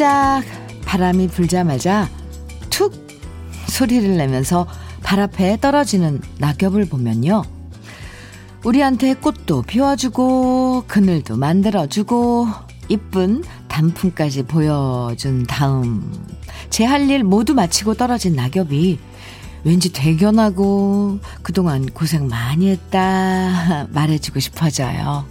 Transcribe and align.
살짝 0.00 0.44
바람이 0.86 1.28
불자마자 1.28 2.08
툭 2.70 3.06
소리를 3.66 4.16
내면서 4.16 4.66
발 5.02 5.20
앞에 5.20 5.58
떨어지는 5.60 6.22
낙엽을 6.38 6.86
보면요. 6.86 7.42
우리한테 8.64 9.12
꽃도 9.12 9.60
피워주고 9.62 10.84
그늘도 10.86 11.36
만들어주고 11.36 12.48
이쁜 12.88 13.44
단풍까지 13.68 14.44
보여준 14.44 15.44
다음 15.44 16.10
제 16.70 16.86
할 16.86 17.10
일 17.10 17.22
모두 17.22 17.52
마치고 17.52 17.92
떨어진 17.94 18.34
낙엽이 18.34 18.98
왠지 19.64 19.92
대견하고 19.92 21.18
그동안 21.42 21.84
고생 21.84 22.26
많이 22.26 22.70
했다 22.70 23.86
말해주고 23.90 24.40
싶어져요. 24.40 25.26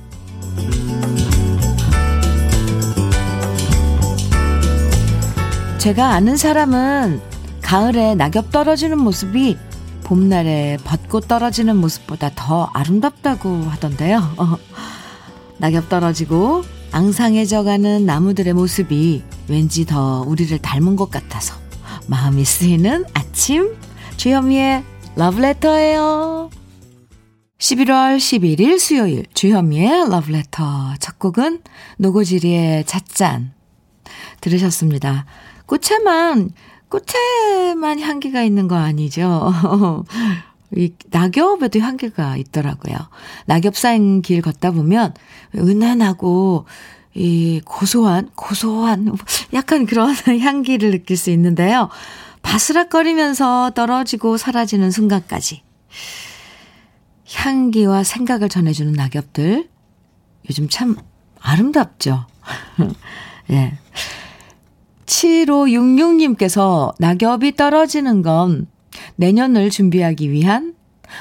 제가 5.79 6.09
아는 6.09 6.35
사람은 6.35 7.21
가을에 7.61 8.13
낙엽 8.13 8.51
떨어지는 8.51 8.97
모습이 8.97 9.57
봄날에 10.03 10.77
벚꽃 10.83 11.29
떨어지는 11.29 11.77
모습보다 11.77 12.31
더 12.35 12.65
아름답다고 12.73 13.49
하던데요. 13.49 14.17
어, 14.37 14.57
낙엽 15.57 15.87
떨어지고 15.87 16.63
앙상해져가는 16.91 18.05
나무들의 18.05 18.51
모습이 18.53 19.23
왠지 19.47 19.85
더 19.85 20.21
우리를 20.27 20.57
닮은 20.57 20.97
것 20.97 21.09
같아서 21.09 21.55
마음이 22.07 22.43
쓰이는 22.43 23.05
아침 23.13 23.77
주현미의 24.17 24.83
러브레터예요. 25.15 26.49
11월 27.57 28.17
11일 28.17 28.79
수요일 28.79 29.25
주현미의 29.33 30.09
러브레터 30.09 30.95
첫 30.99 31.19
곡은 31.19 31.61
노고지리의 31.99 32.83
잣잔 32.83 33.53
들으셨습니다. 34.41 35.25
꽃에만 35.69 36.49
꽃에만 36.89 37.99
향기가 37.99 38.41
있는 38.41 38.67
거 38.67 38.75
아니죠? 38.75 39.53
이 40.75 40.93
낙엽에도 41.11 41.79
향기가 41.79 42.37
있더라고요. 42.37 42.95
낙엽 43.45 43.75
쌓인 43.75 44.21
길 44.21 44.41
걷다 44.41 44.71
보면 44.71 45.13
은은하고 45.55 46.65
이 47.13 47.61
고소한 47.65 48.29
고소한 48.35 49.15
약간 49.53 49.85
그런 49.85 50.15
향기를 50.25 50.91
느낄 50.91 51.17
수 51.17 51.29
있는데요. 51.31 51.89
바스락거리면서 52.41 53.71
떨어지고 53.71 54.37
사라지는 54.37 54.91
순간까지 54.91 55.61
향기와 57.33 58.03
생각을 58.03 58.49
전해주는 58.49 58.93
낙엽들 58.93 59.67
요즘 60.49 60.69
참 60.69 60.95
아름답죠. 61.41 62.25
예. 63.51 63.77
7566님께서 65.09 66.93
낙엽이 66.99 67.55
떨어지는 67.55 68.21
건 68.21 68.67
내년을 69.15 69.69
준비하기 69.69 70.31
위한 70.31 70.75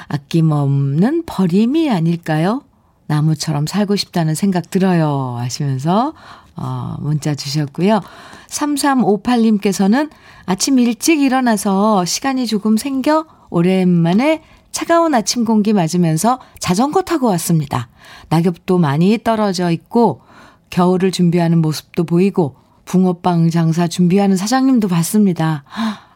아낌없는 0.07 1.23
버림이 1.25 1.89
아닐까요? 1.89 2.61
나무처럼 3.07 3.65
살고 3.65 3.95
싶다는 3.95 4.35
생각 4.35 4.69
들어요. 4.69 5.35
하시면서, 5.39 6.13
어, 6.55 6.95
문자 6.99 7.33
주셨고요. 7.33 8.01
3358님께서는 8.49 10.11
아침 10.45 10.77
일찍 10.77 11.19
일어나서 11.19 12.05
시간이 12.05 12.45
조금 12.45 12.77
생겨 12.77 13.25
오랜만에 13.49 14.43
차가운 14.71 15.15
아침 15.15 15.43
공기 15.43 15.73
맞으면서 15.73 16.39
자전거 16.59 17.01
타고 17.01 17.25
왔습니다. 17.27 17.89
낙엽도 18.29 18.77
많이 18.77 19.17
떨어져 19.23 19.71
있고 19.71 20.21
겨울을 20.69 21.11
준비하는 21.11 21.59
모습도 21.59 22.03
보이고 22.03 22.55
붕어빵 22.89 23.51
장사 23.51 23.87
준비하는 23.87 24.35
사장님도 24.35 24.87
봤습니다. 24.87 25.63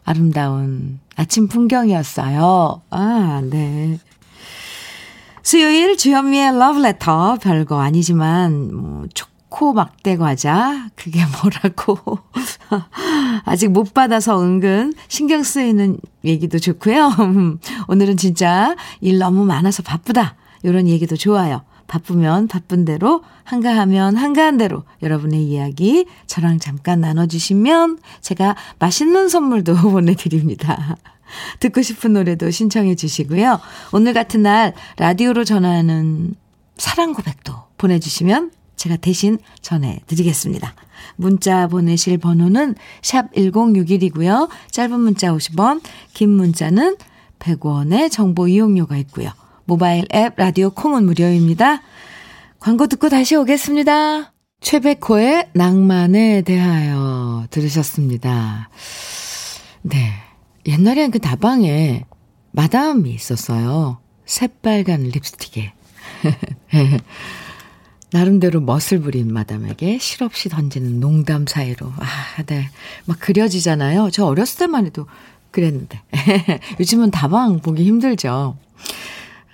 아름다운 0.04 0.98
아침 1.14 1.46
풍경이었어요. 1.46 2.82
아, 2.90 3.42
네. 3.48 3.98
수요일 5.44 5.96
주현미의 5.96 6.58
러브레터 6.58 7.36
별거 7.40 7.80
아니지만 7.80 8.74
뭐 8.74 9.06
초코 9.14 9.72
막대 9.72 10.16
과자 10.16 10.88
그게 10.96 11.20
뭐라고 11.40 12.18
아직 13.44 13.68
못 13.68 13.94
받아서 13.94 14.42
은근 14.42 14.94
신경 15.06 15.44
쓰이는 15.44 15.98
얘기도 16.24 16.58
좋고요. 16.58 17.12
오늘은 17.86 18.16
진짜 18.16 18.74
일 19.00 19.18
너무 19.18 19.44
많아서 19.44 19.84
바쁘다. 19.84 20.34
이런 20.64 20.88
얘기도 20.88 21.14
좋아요. 21.14 21.62
바쁘면 21.94 22.48
바쁜 22.48 22.84
대로, 22.84 23.22
한가하면 23.44 24.16
한가한 24.16 24.56
대로 24.56 24.82
여러분의 25.00 25.44
이야기 25.44 26.06
저랑 26.26 26.58
잠깐 26.58 27.00
나눠주시면 27.00 27.98
제가 28.20 28.56
맛있는 28.80 29.28
선물도 29.28 29.74
보내드립니다. 29.90 30.96
듣고 31.60 31.82
싶은 31.82 32.14
노래도 32.14 32.50
신청해 32.50 32.96
주시고요. 32.96 33.60
오늘 33.92 34.12
같은 34.12 34.42
날 34.42 34.74
라디오로 34.96 35.44
전하는 35.44 36.34
사랑 36.76 37.12
고백도 37.12 37.54
보내주시면 37.78 38.50
제가 38.74 38.96
대신 38.96 39.38
전해드리겠습니다. 39.62 40.74
문자 41.14 41.68
보내실 41.68 42.18
번호는 42.18 42.74
샵 43.02 43.32
1061이고요. 43.34 44.48
짧은 44.72 44.98
문자 44.98 45.32
50원, 45.32 45.80
긴 46.12 46.30
문자는 46.30 46.96
100원의 47.38 48.10
정보 48.10 48.48
이용료가 48.48 48.96
있고요. 48.96 49.30
모바일 49.66 50.06
앱 50.14 50.34
라디오 50.36 50.70
콩은 50.70 51.04
무료입니다. 51.04 51.82
광고 52.60 52.86
듣고 52.86 53.08
다시 53.08 53.36
오겠습니다. 53.36 54.32
최백호의 54.60 55.50
낭만에 55.52 56.42
대하여 56.42 57.46
들으셨습니다. 57.50 58.70
네. 59.82 60.12
옛날엔 60.66 61.10
그 61.10 61.18
다방에 61.18 62.04
마담이 62.52 63.10
있었어요. 63.10 63.98
새빨간 64.24 65.02
립스틱에. 65.02 65.74
나름대로 68.12 68.60
멋을 68.60 69.00
부린 69.02 69.32
마담에게 69.32 69.98
실없이 69.98 70.48
던지는 70.48 71.00
농담 71.00 71.46
사이로. 71.46 71.92
아, 71.98 72.42
네. 72.46 72.70
막 73.06 73.18
그려지잖아요. 73.18 74.10
저 74.10 74.24
어렸을 74.24 74.60
때만 74.60 74.86
해도 74.86 75.06
그랬는데. 75.50 76.00
요즘은 76.80 77.10
다방 77.10 77.60
보기 77.60 77.84
힘들죠. 77.84 78.56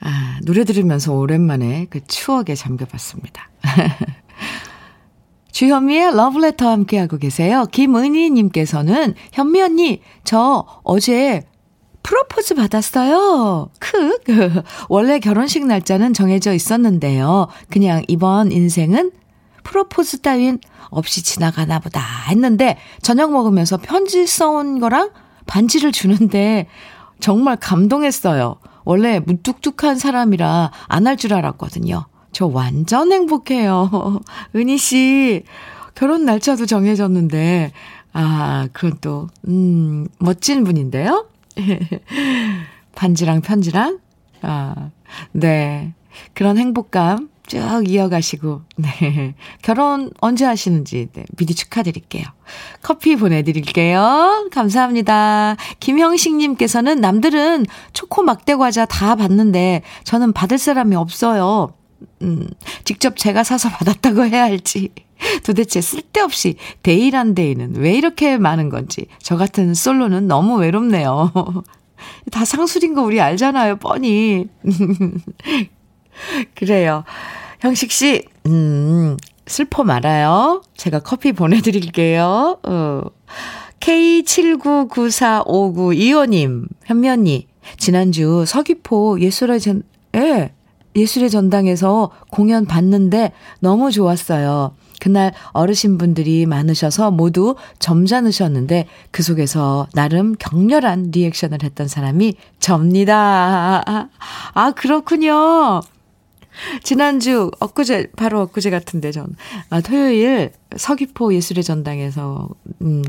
아, 0.03 0.39
노래 0.45 0.65
들으면서 0.65 1.13
오랜만에 1.15 1.87
그 1.91 2.01
추억에 2.07 2.55
잠겨봤습니다. 2.55 3.51
주현미의 5.53 6.17
러브레터 6.17 6.69
함께하고 6.69 7.19
계세요. 7.19 7.67
김은희님께서는 7.71 9.15
현미 9.33 9.61
언니, 9.61 10.01
저 10.25 10.65
어제 10.85 11.43
프로포즈 12.03 12.55
받았어요. 12.55 13.69
크. 13.79 14.19
원래 14.89 15.19
결혼식 15.19 15.67
날짜는 15.67 16.15
정해져 16.15 16.55
있었는데요. 16.55 17.49
그냥 17.69 18.03
이번 18.09 18.53
인생은 18.53 19.13
프로포즈 19.65 20.21
따윈 20.21 20.61
없이 20.89 21.23
지나가나 21.23 21.79
보다 21.79 22.01
했는데 22.29 22.79
저녁 23.03 23.33
먹으면서 23.33 23.77
편지 23.77 24.27
써온 24.27 24.81
거랑 24.81 25.11
반지를 25.47 25.93
주는데 25.93 26.67
정말 27.21 27.57
감동했어요. 27.57 28.57
원래 28.85 29.21
무뚝뚝한 29.21 29.99
사람이라 29.99 30.71
안 30.89 31.07
할 31.07 31.17
줄 31.17 31.35
알았거든요. 31.35 32.07
저 32.33 32.47
완전 32.47 33.13
행복해요. 33.13 34.21
은희 34.55 34.79
씨, 34.79 35.43
결혼 35.95 36.25
날짜도 36.25 36.67
정해졌는데, 36.67 37.73
아, 38.13 38.69
그건 38.73 38.99
또, 39.01 39.29
음, 39.49 40.07
멋진 40.19 40.65
분인데요? 40.65 41.27
반지랑 42.95 43.41
편지랑, 43.41 43.99
아, 44.43 44.91
네. 45.33 45.95
그런 46.35 46.59
행복감 46.59 47.29
쭉 47.51 47.59
이어가시고, 47.89 48.63
네. 48.77 49.35
결혼 49.61 50.13
언제 50.21 50.45
하시는지, 50.45 51.09
네. 51.13 51.25
미리 51.37 51.53
축하드릴게요. 51.53 52.25
커피 52.81 53.17
보내드릴게요. 53.17 54.49
감사합니다. 54.53 55.57
김형식님께서는 55.81 57.01
남들은 57.01 57.67
초코 57.93 58.23
막대 58.23 58.55
과자 58.55 58.85
다 58.85 59.17
받는데, 59.17 59.83
저는 60.05 60.33
받을 60.33 60.59
사람이 60.59 60.95
없어요. 60.95 61.75
음, 62.23 62.47
직접 62.85 63.17
제가 63.17 63.43
사서 63.43 63.69
받았다고 63.69 64.27
해야 64.27 64.45
할지. 64.45 64.91
도대체 65.43 65.81
쓸데없이 65.81 66.55
Day란 66.85 67.35
day는 67.35 67.75
왜 67.79 67.95
이렇게 67.95 68.39
많은 68.39 68.69
건지. 68.69 69.07
저 69.19 69.37
같은 69.37 69.75
솔로는 69.75 70.29
너무 70.29 70.61
외롭네요. 70.61 71.33
다 72.31 72.45
상술인 72.45 72.95
거 72.95 73.03
우리 73.03 73.21
알잖아요, 73.21 73.79
뻔히. 73.79 74.47
그래요. 76.55 77.05
형식 77.61 77.93
씨, 77.93 78.25
음, 78.47 79.17
슬퍼 79.47 79.85
말아요. 79.85 80.63
제가 80.77 80.99
커피 81.01 81.33
보내드릴게요. 81.33 82.59
어. 82.63 83.03
K79945925님, 83.81 86.67
현미 86.85 87.18
언니, 87.18 87.47
지난주 87.79 88.45
서귀포 88.47 89.21
예술의 89.21 89.61
전, 89.61 89.83
예, 90.15 90.53
예술의 90.97 91.31
전당에서 91.31 92.11
공연 92.31 92.67
봤는데 92.67 93.33
너무 93.61 93.91
좋았어요. 93.91 94.75
그날 95.01 95.33
어르신분들이 95.53 96.45
많으셔서 96.47 97.11
모두 97.11 97.57
점잖으셨는데 97.79 98.87
그 99.11 99.23
속에서 99.23 99.87
나름 99.95 100.35
격렬한 100.39 101.11
리액션을 101.13 101.63
했던 101.63 101.89
사람이 101.89 102.35
접니다. 102.59 103.83
아, 104.53 104.73
그렇군요. 104.73 105.81
지난주, 106.83 107.51
엊그제, 107.61 108.13
바로 108.17 108.41
엊그제 108.43 108.71
같은데 108.71 109.13
전, 109.13 109.35
아, 109.71 109.81
토요일 109.81 110.53
서귀포 110.77 111.35
예술의 111.35 111.65
전당에서, 111.65 112.49
음, 112.83 113.03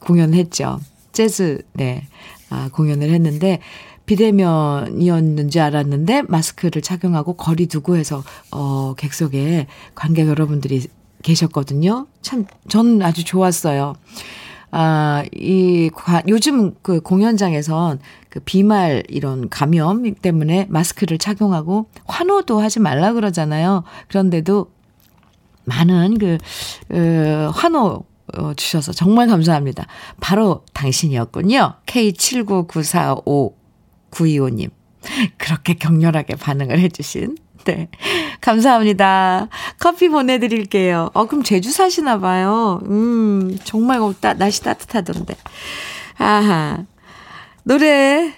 공연했죠. 0.00 0.80
재즈, 1.12 1.62
네, 1.72 2.06
아, 2.50 2.68
공연을 2.72 3.10
했는데, 3.10 3.60
비대면이었는지 4.06 5.60
알았는데, 5.60 6.22
마스크를 6.28 6.82
착용하고 6.82 7.34
거리 7.34 7.66
두고 7.66 7.96
해서, 7.96 8.22
어, 8.50 8.94
객석에 8.96 9.66
관객 9.94 10.28
여러분들이 10.28 10.86
계셨거든요. 11.22 12.06
참, 12.20 12.44
저는 12.68 13.02
아주 13.02 13.24
좋았어요. 13.24 13.94
아, 14.76 15.22
이, 15.32 15.88
요즘 16.26 16.74
그 16.82 17.00
공연장에선 17.00 18.00
그 18.34 18.40
비말 18.40 19.04
이런 19.08 19.48
감염 19.48 20.12
때문에 20.12 20.66
마스크를 20.68 21.16
착용하고 21.18 21.86
환호도 22.06 22.58
하지 22.58 22.80
말라 22.80 23.12
그러잖아요. 23.12 23.84
그런데도 24.08 24.72
많은 25.66 26.18
그, 26.18 26.38
어, 26.90 27.52
환호 27.54 28.04
어, 28.36 28.52
주셔서 28.54 28.92
정말 28.92 29.28
감사합니다. 29.28 29.86
바로 30.18 30.64
당신이었군요. 30.72 31.74
K79945925님. 31.86 34.70
그렇게 35.38 35.74
격렬하게 35.74 36.34
반응을 36.34 36.80
해주신 36.80 37.36
네. 37.66 37.88
감사합니다. 38.40 39.46
커피 39.78 40.08
보내드릴게요. 40.08 41.10
어, 41.14 41.28
그럼 41.28 41.44
제주 41.44 41.70
사시나 41.70 42.18
봐요. 42.18 42.80
음, 42.86 43.56
정말 43.62 44.00
따, 44.20 44.34
날씨 44.34 44.64
따뜻하던데. 44.64 45.36
아하. 46.18 46.84
노래 47.64 48.32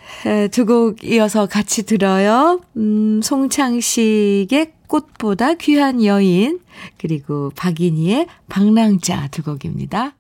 두 0.52 0.64
곡 0.64 1.05
이어서 1.05 1.46
같이 1.46 1.84
들어요. 1.84 2.61
음, 2.76 3.20
송창식의 3.23 4.73
꽃보다 4.87 5.55
귀한 5.55 6.05
여인, 6.05 6.61
그리고 6.99 7.50
박인희의 7.56 8.26
방랑자 8.49 9.28
두 9.28 9.43
곡입니다. 9.43 10.14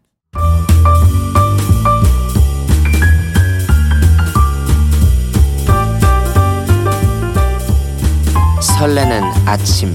설레는 8.60 9.22
아침 9.46 9.94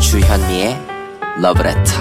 주현미의 0.00 0.76
러브레터 1.40 1.92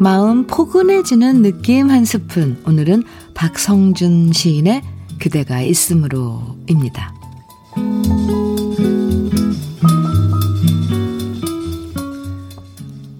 마음 0.00 0.46
포근해지는 0.46 1.42
느낌 1.42 1.90
한 1.90 2.04
스푼 2.04 2.62
오늘은 2.64 3.02
박성준 3.34 4.32
시인의 4.32 4.82
그대가 5.18 5.60
있음으로입니다. 5.60 7.14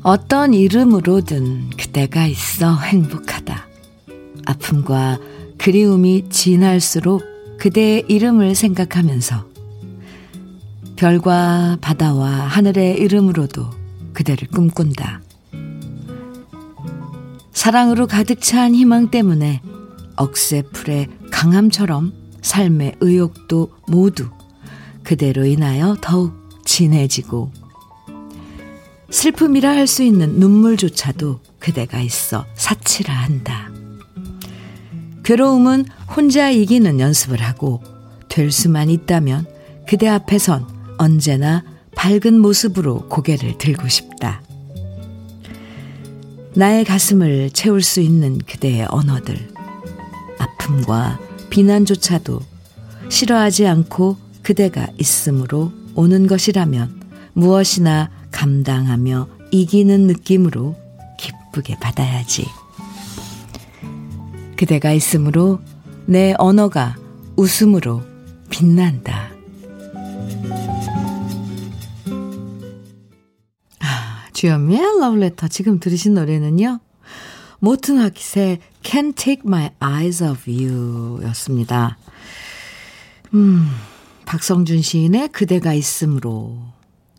어떤 0.05 0.55
이름으로든 0.55 1.71
그대가 1.77 2.27
있어 2.27 2.77
행복하다. 2.77 3.67
아픔과 4.47 5.19
그리움이 5.59 6.29
진할수록 6.31 7.25
그대의 7.59 8.05
이름을 8.07 8.55
생각하면서 8.55 9.47
별과 10.95 11.79
바다와 11.81 12.29
하늘의 12.29 13.01
이름으로도 13.01 13.69
그대를 14.15 14.47
꿈꾼다. 14.49 15.28
사랑으로 17.59 18.07
가득 18.07 18.41
찬 18.41 18.73
희망 18.73 19.11
때문에 19.11 19.63
억새풀의 20.15 21.09
강함처럼 21.33 22.13
삶의 22.41 22.95
의욕도 23.01 23.73
모두 23.89 24.29
그대로 25.03 25.45
인하여 25.45 25.97
더욱 26.01 26.35
진해지고 26.65 27.51
슬픔이라 29.11 29.71
할 29.71 29.89
수 29.89 30.05
있는 30.05 30.39
눈물조차도 30.39 31.41
그대가 31.59 31.99
있어 32.01 32.47
사치라 32.55 33.13
한다. 33.13 33.73
괴로움은 35.25 35.87
혼자 36.15 36.51
이기는 36.51 37.01
연습을 37.01 37.43
하고 37.43 37.83
될 38.29 38.53
수만 38.53 38.89
있다면 38.89 39.49
그대 39.89 40.07
앞에선 40.07 40.65
언제나 40.99 41.65
밝은 41.97 42.39
모습으로 42.39 43.09
고개를 43.09 43.59
들고 43.59 43.89
싶다. 43.89 44.43
나의 46.59 46.85
가슴을 46.85 47.51
채울 47.51 47.83
수 47.83 48.01
있는 48.01 48.37
그대의 48.39 48.85
언어들. 48.91 49.49
아픔과 50.39 51.21
비난조차도 51.51 52.41
싫어하지 53.09 53.69
않고 53.69 54.17
그대가 54.43 54.89
있으므로 54.99 55.71
오는 55.95 56.27
것이라면 56.27 57.01
무엇이나 57.35 58.11
감당하며 58.33 59.29
이기는 59.53 60.09
느낌으로 60.09 60.75
기쁘게 61.17 61.79
받아야지. 61.79 62.49
그대가 64.57 64.91
있으므로 64.91 65.61
내 66.07 66.35
언어가 66.39 66.97
웃음으로 67.37 68.03
빛난다. 68.51 69.28
주현미의 74.39 75.01
러브레터 75.01 75.49
지금 75.49 75.81
들으신 75.81 76.15
노래는요. 76.15 76.79
모튼 77.59 77.99
하킷의 77.99 78.61
Can't 78.85 79.17
Take 79.17 79.43
My 79.45 79.71
Eyes 79.81 80.23
Off 80.23 80.49
You 80.49 81.21
였습니다. 81.25 81.99
음, 83.35 83.67
박성준 84.27 84.81
시인의 84.81 85.31
그대가 85.31 85.75
있으므로 85.75 86.57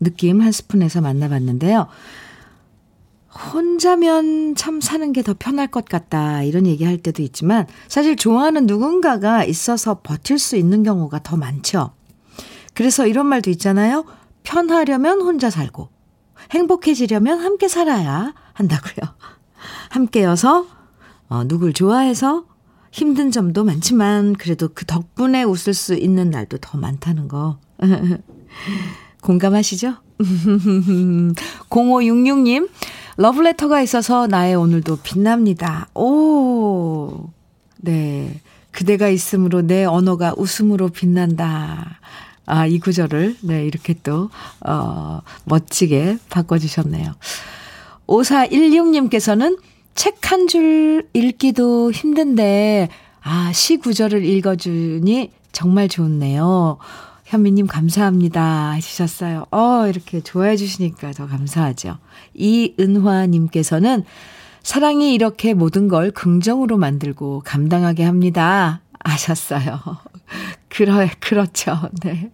느낌 0.00 0.40
한 0.40 0.50
스푼에서 0.50 1.02
만나봤는데요. 1.02 1.88
혼자면 3.52 4.54
참 4.54 4.80
사는 4.80 5.12
게 5.12 5.20
더 5.20 5.34
편할 5.38 5.66
것 5.66 5.84
같다. 5.84 6.42
이런 6.42 6.66
얘기 6.66 6.84
할 6.86 6.96
때도 6.96 7.22
있지만 7.22 7.66
사실 7.86 8.16
좋아하는 8.16 8.64
누군가가 8.64 9.44
있어서 9.44 10.00
버틸 10.02 10.38
수 10.38 10.56
있는 10.56 10.82
경우가 10.84 11.22
더 11.22 11.36
많죠. 11.36 11.92
그래서 12.72 13.06
이런 13.06 13.26
말도 13.26 13.50
있잖아요. 13.50 14.06
편하려면 14.42 15.20
혼자 15.20 15.50
살고 15.50 15.99
행복해지려면 16.50 17.40
함께 17.40 17.68
살아야 17.68 18.34
한다고요. 18.52 19.14
함께여서 19.90 20.66
어, 21.28 21.44
누굴 21.44 21.72
좋아해서 21.72 22.44
힘든 22.90 23.30
점도 23.30 23.64
많지만 23.64 24.34
그래도 24.34 24.68
그 24.74 24.84
덕분에 24.84 25.44
웃을 25.44 25.74
수 25.74 25.94
있는 25.94 26.30
날도 26.30 26.58
더 26.58 26.76
많다는 26.78 27.28
거. 27.28 27.58
공감하시죠? 29.22 29.94
0566님, 31.70 32.68
러브레터가 33.16 33.80
있어서 33.82 34.26
나의 34.26 34.54
오늘도 34.56 34.98
빛납니다. 35.02 35.88
오, 35.94 37.30
네. 37.76 38.40
그대가 38.70 39.08
있으므로 39.08 39.62
내 39.62 39.84
언어가 39.84 40.32
웃음으로 40.36 40.88
빛난다. 40.88 41.98
아, 42.50 42.66
이 42.66 42.78
구절을, 42.80 43.36
네, 43.42 43.64
이렇게 43.64 43.94
또, 44.02 44.28
어, 44.66 45.20
멋지게 45.44 46.18
바꿔주셨네요. 46.30 47.12
5416님께서는 48.06 49.58
책 49.94 50.18
한 50.24 50.46
줄 50.48 51.08
읽기도 51.12 51.90
힘든데, 51.92 52.88
아, 53.22 53.52
시 53.52 53.76
구절을 53.76 54.24
읽어주니 54.24 55.30
정말 55.52 55.88
좋네요. 55.88 56.78
현미님 57.26 57.66
감사합니다 57.68 58.72
해주셨어요. 58.72 59.46
어, 59.52 59.86
이렇게 59.86 60.20
좋아해 60.20 60.56
주시니까 60.56 61.12
더 61.12 61.28
감사하죠. 61.28 61.98
이은화님께서는 62.34 64.04
사랑이 64.62 65.14
이렇게 65.14 65.54
모든 65.54 65.86
걸 65.88 66.10
긍정으로 66.10 66.76
만들고 66.76 67.42
감당하게 67.44 68.04
합니다. 68.04 68.80
아셨어요. 68.98 69.80
그러, 70.70 71.06
그렇죠. 71.20 71.78
네. 72.02 72.30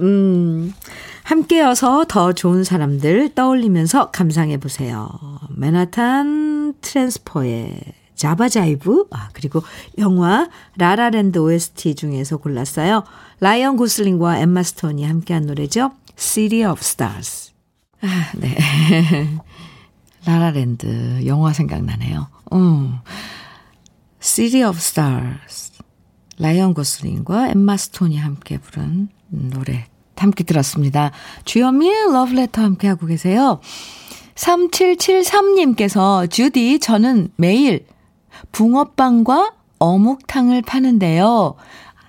음, 0.00 0.74
함께여서 1.22 2.04
더 2.06 2.32
좋은 2.32 2.64
사람들 2.64 3.34
떠올리면서 3.34 4.10
감상해 4.10 4.58
보세요. 4.58 5.08
맨하탄 5.56 6.74
트랜스퍼의 6.82 7.80
Java 8.14 8.55
Jive, 8.55 9.06
아, 9.10 9.28
그리고 9.32 9.62
영화 9.98 10.48
라라랜드 10.76 11.38
OST 11.38 11.94
중에서 11.94 12.38
골랐어요. 12.38 13.04
라이언 13.40 13.76
고슬링과 13.76 14.38
엠마 14.38 14.62
스톤이 14.62 15.04
함께한 15.04 15.46
노래죠. 15.46 15.92
City 16.16 16.70
of 16.70 16.80
Stars. 16.82 17.52
아, 18.02 18.30
네. 18.36 18.56
라라랜드 20.24 21.26
영화 21.26 21.52
생각나네요. 21.52 22.28
음. 22.52 22.98
City 24.20 24.66
of 24.66 24.78
Stars. 24.78 25.75
라이언 26.38 26.74
고슬링과 26.74 27.50
엠마 27.50 27.76
스톤이 27.76 28.18
함께 28.18 28.58
부른 28.58 29.08
노래 29.28 29.86
함께 30.16 30.44
들었습니다. 30.44 31.10
주현미의 31.44 32.12
러브레터 32.12 32.62
함께 32.62 32.88
하고 32.88 33.06
계세요. 33.06 33.60
3773님께서 34.34 36.30
주디 36.30 36.78
저는 36.80 37.30
매일 37.36 37.86
붕어빵과 38.52 39.54
어묵탕을 39.78 40.62
파는데요. 40.62 41.54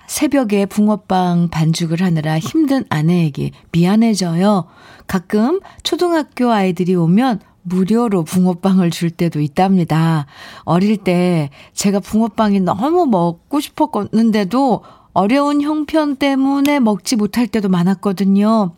새벽에 0.06 0.64
붕어빵 0.66 1.48
반죽을 1.50 2.02
하느라 2.02 2.38
힘든 2.38 2.84
아내에게 2.88 3.50
미안해져요. 3.72 4.66
가끔 5.06 5.60
초등학교 5.82 6.50
아이들이 6.50 6.94
오면 6.94 7.40
무료로 7.68 8.24
붕어빵을 8.24 8.90
줄 8.90 9.10
때도 9.10 9.40
있답니다. 9.40 10.26
어릴 10.62 10.96
때 10.96 11.50
제가 11.72 12.00
붕어빵이 12.00 12.60
너무 12.60 13.06
먹고 13.06 13.60
싶었는데도 13.60 14.82
어려운 15.12 15.62
형편 15.62 16.16
때문에 16.16 16.80
먹지 16.80 17.16
못할 17.16 17.46
때도 17.46 17.68
많았거든요. 17.68 18.72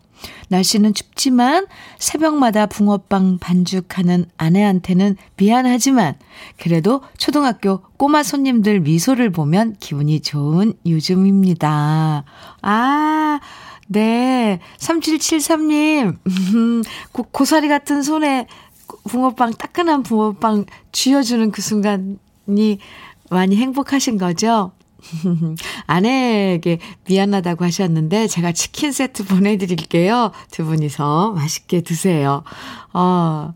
날씨는 0.49 0.93
춥지만 0.93 1.65
새벽마다 1.97 2.65
붕어빵 2.65 3.39
반죽하는 3.39 4.25
아내한테는 4.37 5.17
미안하지만 5.37 6.15
그래도 6.57 7.01
초등학교 7.17 7.81
꼬마 7.97 8.23
손님들 8.23 8.81
미소를 8.81 9.31
보면 9.31 9.75
기분이 9.79 10.21
좋은 10.21 10.73
요즘입니다. 10.85 12.23
아, 12.61 13.39
네. 13.87 14.59
3773님, 14.77 16.17
음, 16.25 16.83
고, 17.11 17.23
고사리 17.23 17.67
같은 17.67 18.03
손에 18.03 18.47
붕어빵, 19.03 19.53
따끈한 19.53 20.03
붕어빵 20.03 20.65
쥐어주는 20.91 21.51
그 21.51 21.61
순간이 21.61 22.17
많이 23.29 23.55
행복하신 23.55 24.17
거죠? 24.17 24.71
아내에게 25.87 26.79
미안하다고 27.07 27.65
하셨는데 27.65 28.27
제가 28.27 28.51
치킨 28.51 28.91
세트 28.91 29.25
보내드릴게요. 29.25 30.31
두 30.51 30.65
분이서 30.65 31.31
맛있게 31.31 31.81
드세요. 31.81 32.43
어, 32.93 33.53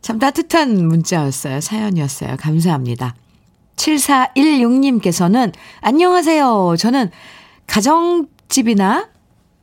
참 0.00 0.18
따뜻한 0.18 0.88
문자였어요. 0.88 1.60
사연이었어요. 1.60 2.36
감사합니다. 2.38 3.14
7416님께서는 3.76 5.52
안녕하세요. 5.80 6.74
저는 6.78 7.10
가정집이나 7.66 9.08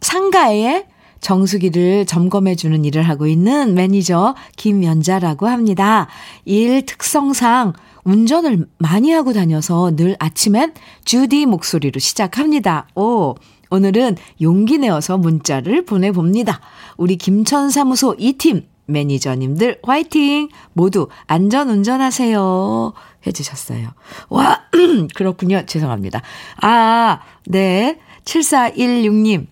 상가에 0.01 0.85
정수기를 1.21 2.05
점검해주는 2.05 2.85
일을 2.85 3.03
하고 3.03 3.27
있는 3.27 3.73
매니저 3.73 4.35
김연자라고 4.55 5.47
합니다. 5.47 6.07
일 6.45 6.85
특성상 6.85 7.73
운전을 8.03 8.67
많이 8.77 9.11
하고 9.11 9.33
다녀서 9.33 9.95
늘 9.95 10.15
아침엔 10.19 10.73
주디 11.03 11.45
목소리로 11.45 11.99
시작합니다. 11.99 12.87
오, 12.95 13.35
오늘은 13.69 14.15
용기 14.41 14.77
내어서 14.77 15.17
문자를 15.17 15.83
보내봅니다. 15.85 16.61
우리 16.95 17.17
김천사무소 17.17 18.15
2팀 18.15 18.63
매니저님들 18.85 19.79
화이팅! 19.83 20.47
모두 20.73 21.09
안전 21.27 21.69
운전하세요. 21.69 22.93
해주셨어요. 23.27 23.89
와, 24.29 24.61
그렇군요. 25.13 25.65
죄송합니다. 25.65 26.21
아, 26.61 27.19
네. 27.45 27.99
7416님. 28.23 29.47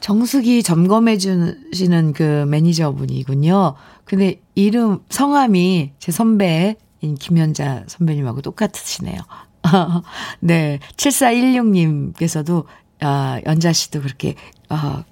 정수기 0.00 0.62
점검해 0.62 1.18
주시는 1.18 2.12
그 2.12 2.44
매니저분이군요. 2.48 3.74
근데 4.04 4.40
이름, 4.54 5.00
성함이 5.10 5.92
제 5.98 6.12
선배, 6.12 6.76
김현자 7.18 7.84
선배님하고 7.86 8.42
똑같으시네요. 8.42 9.20
네. 10.40 10.78
7416님께서도, 10.96 12.64
아, 13.00 13.40
연자 13.46 13.72
씨도 13.72 14.02
그렇게, 14.02 14.34
어, 14.68 15.04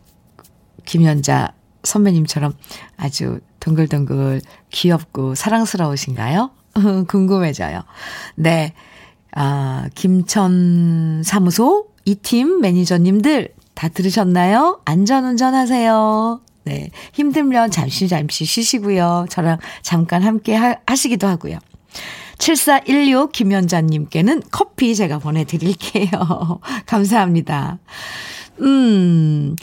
김연자 0.84 1.52
선배님처럼 1.82 2.54
아주 2.96 3.40
동글동글 3.60 4.40
귀엽고 4.70 5.34
사랑스러우신가요? 5.34 6.50
궁금해져요. 7.08 7.82
네. 8.36 8.72
아, 9.32 9.88
김천 9.94 11.22
사무소 11.24 11.88
이 12.06 12.14
팀 12.14 12.60
매니저님들 12.60 13.52
다 13.76 13.88
들으셨나요? 13.88 14.80
안전운전 14.86 15.54
하세요. 15.54 16.40
네. 16.64 16.90
힘들면 17.12 17.70
잠시 17.70 18.08
잠시 18.08 18.46
쉬시고요. 18.46 19.26
저랑 19.28 19.58
잠깐 19.82 20.24
함께 20.24 20.56
하, 20.56 20.74
하시기도 20.86 21.28
하고요. 21.28 21.58
7416 22.38 23.32
김연자님께는 23.32 24.42
커피 24.50 24.96
제가 24.96 25.18
보내드릴게요. 25.18 26.08
감사합니다. 26.86 27.78
음, 28.62 29.56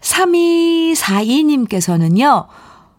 3242님께서는요, 0.00 2.48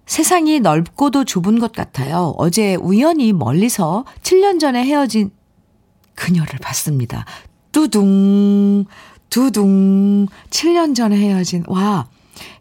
세상이 0.05 0.61
넓고도 0.61 1.25
좁은 1.25 1.59
것 1.59 1.73
같아요. 1.73 2.33
어제 2.37 2.75
우연히 2.75 3.33
멀리서 3.33 4.05
7년 4.23 4.57
전에 4.59 4.85
헤어진 4.85 5.31
그녀를 6.15 6.59
봤습니다. 6.59 7.25
뚜둥, 7.71 8.85
두둥. 9.31 10.27
7년 10.51 10.93
전에 10.93 11.17
헤어진, 11.17 11.63
와, 11.67 12.05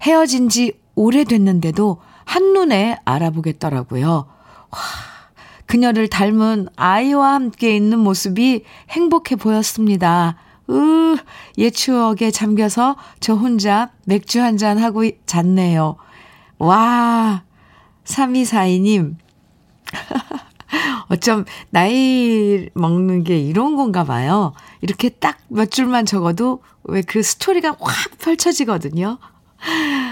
헤어진 0.02 0.48
지 0.48 0.72
오래됐는데도 0.94 2.00
한눈에 2.24 2.96
알아보겠더라고요. 3.04 4.08
와, 4.70 4.78
그녀를 5.66 6.08
닮은 6.08 6.68
아이와 6.76 7.34
함께 7.34 7.76
있는 7.76 7.98
모습이 7.98 8.64
행복해 8.90 9.36
보였습니다. 9.36 10.36
으, 10.70 11.16
옛 11.58 11.70
추억에 11.70 12.30
잠겨서 12.30 12.96
저 13.18 13.34
혼자 13.34 13.90
맥주 14.06 14.40
한 14.40 14.56
잔 14.56 14.78
하고 14.78 15.02
잤네요. 15.26 15.96
와, 16.58 17.42
3242님. 18.04 19.16
어쩜 21.08 21.44
나이 21.70 22.68
먹는 22.74 23.24
게 23.24 23.38
이런 23.38 23.76
건가 23.76 24.04
봐요. 24.04 24.52
이렇게 24.80 25.08
딱 25.08 25.38
몇 25.48 25.70
줄만 25.70 26.06
적어도 26.06 26.62
왜 26.84 27.02
그 27.02 27.22
스토리가 27.22 27.76
확 27.80 28.18
펼쳐지거든요. 28.18 29.18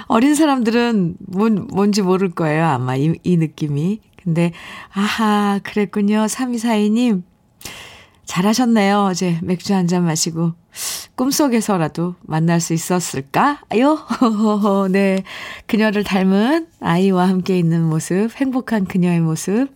어린 0.09 0.35
사람들은 0.35 1.17
뭔, 1.21 1.69
뭔지 1.73 2.03
모를 2.03 2.31
거예요. 2.31 2.67
아마 2.67 2.97
이, 2.97 3.15
이 3.23 3.37
느낌이. 3.37 4.01
근데, 4.23 4.53
아하, 4.93 5.61
그랬군요. 5.63 6.27
3242님. 6.27 7.23
잘하셨네요. 8.27 9.05
어제 9.05 9.39
맥주 9.43 9.73
한 9.75 9.87
잔 9.87 10.05
마시고. 10.05 10.53
꿈속에서라도 11.15 12.15
만날 12.21 12.61
수 12.61 12.75
있었을까요? 12.75 13.99
네. 14.91 15.23
그녀를 15.67 16.05
닮은 16.05 16.67
아이와 16.81 17.29
함께 17.29 17.59
있는 17.59 17.85
모습, 17.85 18.31
행복한 18.37 18.85
그녀의 18.85 19.21
모습. 19.21 19.69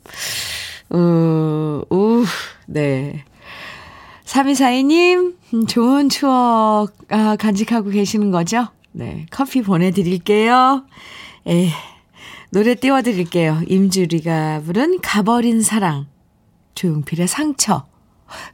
우, 0.93 1.85
우, 1.91 2.25
네. 2.67 3.25
3242님, 4.25 5.35
음, 5.55 5.67
좋은 5.67 6.09
추억, 6.09 6.89
아, 7.11 7.37
간직하고 7.37 7.91
계시는 7.91 8.31
거죠? 8.31 8.69
네. 8.93 9.27
커피 9.31 9.63
보내드릴게요. 9.63 10.85
에, 11.49 11.69
노래 12.51 12.75
띄워드릴게요. 12.75 13.63
임주리가 13.69 14.63
부른 14.65 15.01
가버린 15.01 15.63
사랑. 15.63 16.07
조용필의 16.75 17.27
상처. 17.29 17.87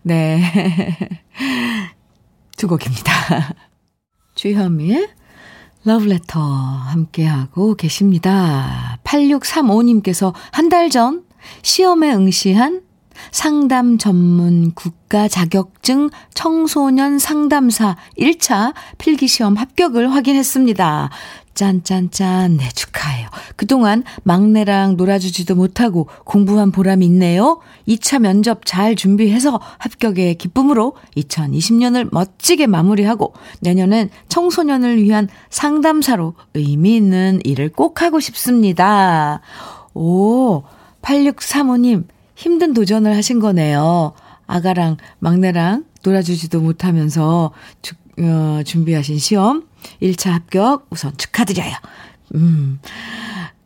네. 0.02 0.40
두 2.56 2.66
곡입니다. 2.68 3.12
주현미의 4.34 5.08
러브레터 5.84 6.40
함께하고 6.40 7.74
계십니다. 7.74 8.98
8635님께서 9.04 10.32
한 10.52 10.68
달 10.68 10.90
전 10.90 11.24
시험에 11.62 12.12
응시한 12.12 12.82
상담 13.30 13.98
전문 13.98 14.72
국가 14.74 15.28
자격증 15.28 16.10
청소년 16.34 17.18
상담사 17.18 17.96
1차 18.18 18.74
필기시험 18.98 19.56
합격을 19.56 20.12
확인했습니다. 20.12 21.10
짠짠짠, 21.58 22.58
네, 22.58 22.68
축하해요. 22.68 23.28
그동안 23.56 24.04
막내랑 24.22 24.96
놀아주지도 24.96 25.56
못하고 25.56 26.08
공부한 26.24 26.70
보람이 26.70 27.04
있네요. 27.06 27.58
2차 27.88 28.20
면접 28.20 28.64
잘 28.64 28.94
준비해서 28.94 29.58
합격의 29.78 30.36
기쁨으로 30.36 30.94
2020년을 31.16 32.10
멋지게 32.12 32.68
마무리하고 32.68 33.34
내년엔 33.60 34.10
청소년을 34.28 35.02
위한 35.02 35.28
상담사로 35.50 36.34
의미 36.54 36.94
있는 36.94 37.40
일을 37.42 37.70
꼭 37.70 38.02
하고 38.02 38.20
싶습니다. 38.20 39.40
오, 39.94 40.62
8635님, 41.02 42.06
힘든 42.34 42.74
도전을 42.74 43.16
하신 43.16 43.40
거네요. 43.40 44.12
아가랑 44.46 44.96
막내랑 45.18 45.84
놀아주지도 46.02 46.60
못하면서 46.60 47.52
주, 47.82 47.94
어, 48.20 48.62
준비하신 48.64 49.18
시험 49.18 49.66
1차 50.02 50.30
합격 50.30 50.86
우선 50.90 51.16
축하드려요. 51.16 51.74
음. 52.34 52.80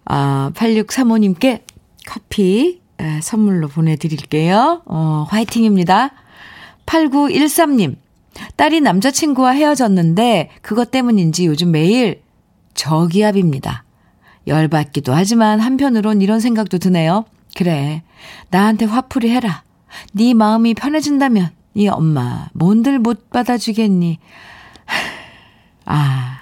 아, 0.05 0.51
8635님께 0.55 1.63
커피 2.07 2.81
에, 2.99 3.21
선물로 3.21 3.69
보내드릴게요. 3.69 4.83
어, 4.85 5.27
화이팅입니다. 5.29 6.11
8913님, 6.87 7.97
딸이 8.57 8.81
남자친구와 8.81 9.53
헤어졌는데 9.53 10.51
그것 10.63 10.91
때문인지 10.91 11.47
요즘 11.47 11.71
매일 11.71 12.23
저기압입니다. 12.75 13.85
열받기도 14.47 15.13
하지만 15.13 15.61
한편으론 15.61 16.21
이런 16.21 16.41
생각도 16.41 16.79
드네요. 16.79 17.25
그래, 17.57 18.03
나한테 18.51 18.87
화풀이 18.87 19.31
해라. 19.31 19.63
네 20.13 20.35
마음이 20.35 20.75
편해진다면 20.75 21.51
네 21.75 21.89
엄마 21.89 22.49
뭔들 22.53 22.99
못 22.99 23.31
받아주겠니? 23.31 24.19
아, 25.85 26.39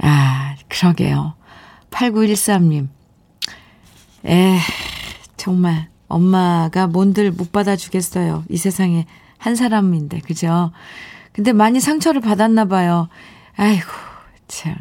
아, 0.00 0.56
그러게요. 0.68 1.34
8913님. 1.90 2.88
에, 4.26 4.58
정말 5.36 5.88
엄마가 6.08 6.86
뭔들 6.86 7.30
못 7.30 7.52
받아주겠어요. 7.52 8.44
이 8.48 8.56
세상에 8.56 9.06
한 9.38 9.56
사람인데, 9.56 10.20
그죠? 10.20 10.72
근데 11.32 11.52
많이 11.52 11.80
상처를 11.80 12.20
받았나 12.20 12.66
봐요. 12.66 13.08
아이고, 13.56 13.86
참. 14.48 14.74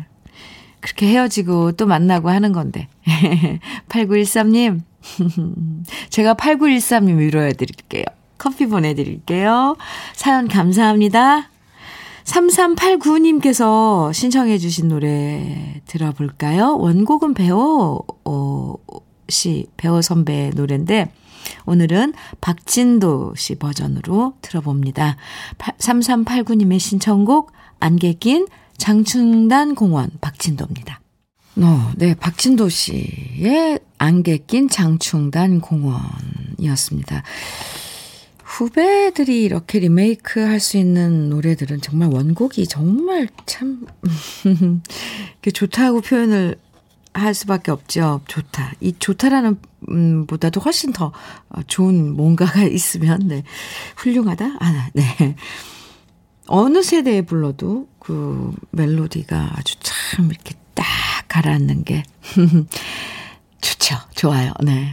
그렇게 0.81 1.07
헤어지고 1.07 1.73
또 1.73 1.85
만나고 1.85 2.29
하는 2.29 2.51
건데. 2.51 2.87
8913님, 3.87 4.81
제가 6.09 6.33
8913님 6.33 7.17
위로해 7.17 7.53
드릴게요. 7.53 8.03
커피 8.37 8.65
보내드릴게요. 8.65 9.77
사연 10.13 10.47
감사합니다. 10.47 11.49
3389님께서 12.23 14.13
신청해 14.13 14.57
주신 14.57 14.87
노래 14.87 15.81
들어볼까요? 15.85 16.77
원곡은 16.77 17.33
배우, 17.33 17.99
어, 18.25 18.73
씨, 19.27 19.67
배우 19.77 20.01
선배의 20.01 20.51
노래인데, 20.55 21.11
오늘은 21.65 22.13
박진도 22.39 23.33
씨 23.35 23.55
버전으로 23.55 24.33
들어봅니다. 24.41 25.17
3389님의 25.57 26.79
신청곡, 26.79 27.51
안개 27.79 28.13
낀 28.13 28.47
장충단 28.81 29.75
공원 29.75 30.09
박진도입니다. 30.21 31.01
어, 31.57 31.91
네, 31.97 32.15
박진도 32.15 32.67
씨의 32.67 33.79
안개 33.99 34.39
낀 34.47 34.67
장충단 34.67 35.61
공원이었습니다. 35.61 37.21
후배들이 38.43 39.43
이렇게 39.43 39.77
리메이크 39.77 40.39
할 40.39 40.59
수 40.59 40.77
있는 40.77 41.29
노래들은 41.29 41.81
정말 41.81 42.09
원곡이 42.11 42.65
정말 42.65 43.27
참, 43.45 43.85
좋다고 45.53 46.01
표현을 46.01 46.55
할 47.13 47.35
수밖에 47.35 47.69
없죠. 47.69 48.21
좋다. 48.27 48.73
이 48.79 48.95
좋다라는 48.97 49.59
음, 49.89 50.25
보다도 50.25 50.59
훨씬 50.59 50.91
더 50.91 51.13
좋은 51.67 52.15
뭔가가 52.15 52.63
있으면, 52.65 53.27
네. 53.27 53.43
훌륭하다? 53.97 54.57
아, 54.59 54.89
네. 54.93 55.35
어느 56.53 56.83
세대에 56.83 57.21
불러도 57.21 57.87
그 57.99 58.51
멜로디가 58.71 59.53
아주 59.55 59.75
참 59.79 60.29
이렇게 60.29 60.53
딱 60.73 60.85
가라앉는 61.29 61.85
게 61.85 62.03
좋죠. 63.61 63.95
좋아요. 64.15 64.51
네. 64.61 64.87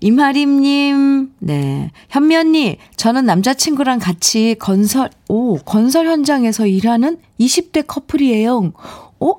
이마림님, 0.00 1.34
네. 1.38 1.90
언니, 2.36 2.78
저는 2.96 3.26
남자친구랑 3.26 4.00
같이 4.00 4.56
건설, 4.58 5.10
오, 5.28 5.56
건설 5.58 6.08
현장에서 6.08 6.66
일하는 6.66 7.18
20대 7.38 7.86
커플이에요. 7.86 8.72
어? 9.20 9.32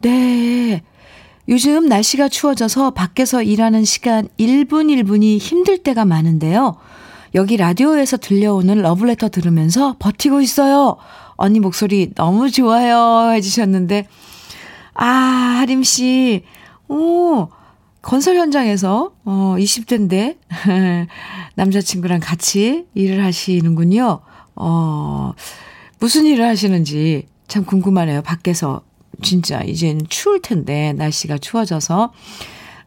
네. 0.00 0.82
요즘 1.48 1.86
날씨가 1.86 2.28
추워져서 2.30 2.90
밖에서 2.92 3.42
일하는 3.42 3.84
시간 3.84 4.28
1분 4.38 4.88
1분이 5.04 5.38
힘들 5.38 5.78
때가 5.78 6.04
많은데요. 6.04 6.76
여기 7.34 7.56
라디오에서 7.56 8.18
들려오는 8.18 8.82
러브레터 8.82 9.30
들으면서 9.30 9.96
버티고 9.98 10.40
있어요. 10.40 10.96
언니 11.36 11.60
목소리 11.60 12.12
너무 12.14 12.50
좋아요. 12.50 13.32
해주셨는데, 13.32 14.06
아, 14.94 15.06
하림씨, 15.06 16.44
오, 16.88 17.48
건설 18.02 18.36
현장에서, 18.36 19.12
어, 19.24 19.54
20대인데, 19.58 20.36
남자친구랑 21.54 22.20
같이 22.20 22.86
일을 22.94 23.24
하시는군요. 23.24 24.20
어, 24.54 25.32
무슨 25.98 26.26
일을 26.26 26.46
하시는지 26.46 27.26
참 27.48 27.64
궁금하네요. 27.64 28.22
밖에서. 28.22 28.82
진짜, 29.22 29.60
이젠 29.62 30.00
추울 30.08 30.40
텐데, 30.42 30.92
날씨가 30.94 31.38
추워져서, 31.38 32.12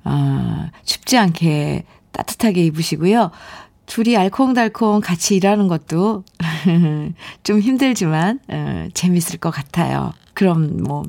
어, 0.03 0.65
춥지 0.83 1.17
않게 1.17 1.85
따뜻하게 2.11 2.65
입으시고요. 2.65 3.31
둘이 3.85 4.17
알콩달콩 4.17 5.01
같이 5.01 5.35
일하는 5.35 5.67
것도 5.67 6.23
좀 7.43 7.59
힘들지만 7.59 8.39
어, 8.47 8.87
재밌을 8.93 9.37
것 9.37 9.51
같아요. 9.51 10.13
그럼 10.33 10.77
뭐 10.83 11.03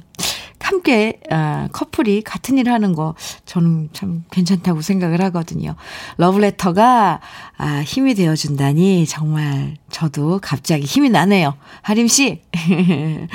함께 0.66 1.20
어, 1.30 1.68
커플이 1.72 2.22
같은 2.22 2.58
일 2.58 2.70
하는 2.70 2.92
거 2.92 3.14
저는 3.44 3.90
참 3.92 4.24
괜찮다고 4.30 4.82
생각을 4.82 5.22
하거든요. 5.22 5.76
러브레터가 6.16 7.20
아, 7.56 7.82
힘이 7.84 8.14
되어준다니 8.14 9.06
정말 9.06 9.76
저도 9.90 10.40
갑자기 10.42 10.84
힘이 10.84 11.08
나네요. 11.10 11.54
하림 11.82 12.08
씨. 12.08 12.42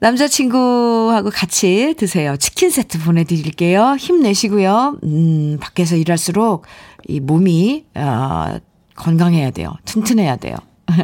남자친구하고 0.00 1.30
같이 1.30 1.94
드세요. 1.96 2.36
치킨 2.36 2.68
세트 2.68 2.98
보내드릴게요. 2.98 3.96
힘내시고요. 3.98 4.98
음, 5.02 5.56
밖에서 5.60 5.96
일할수록 5.96 6.66
이 7.08 7.20
몸이, 7.20 7.86
어, 7.94 8.58
건강해야 8.96 9.50
돼요. 9.50 9.74
튼튼해야 9.84 10.36
돼요. 10.36 10.56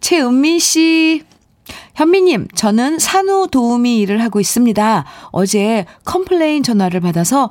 최은미 0.00 0.58
씨. 0.58 1.24
현미님, 1.94 2.48
저는 2.54 2.98
산후 2.98 3.48
도우미 3.48 3.98
일을 3.98 4.22
하고 4.22 4.40
있습니다. 4.40 5.04
어제 5.32 5.84
complain 6.04 6.62
전화를 6.62 7.00
받아서 7.00 7.50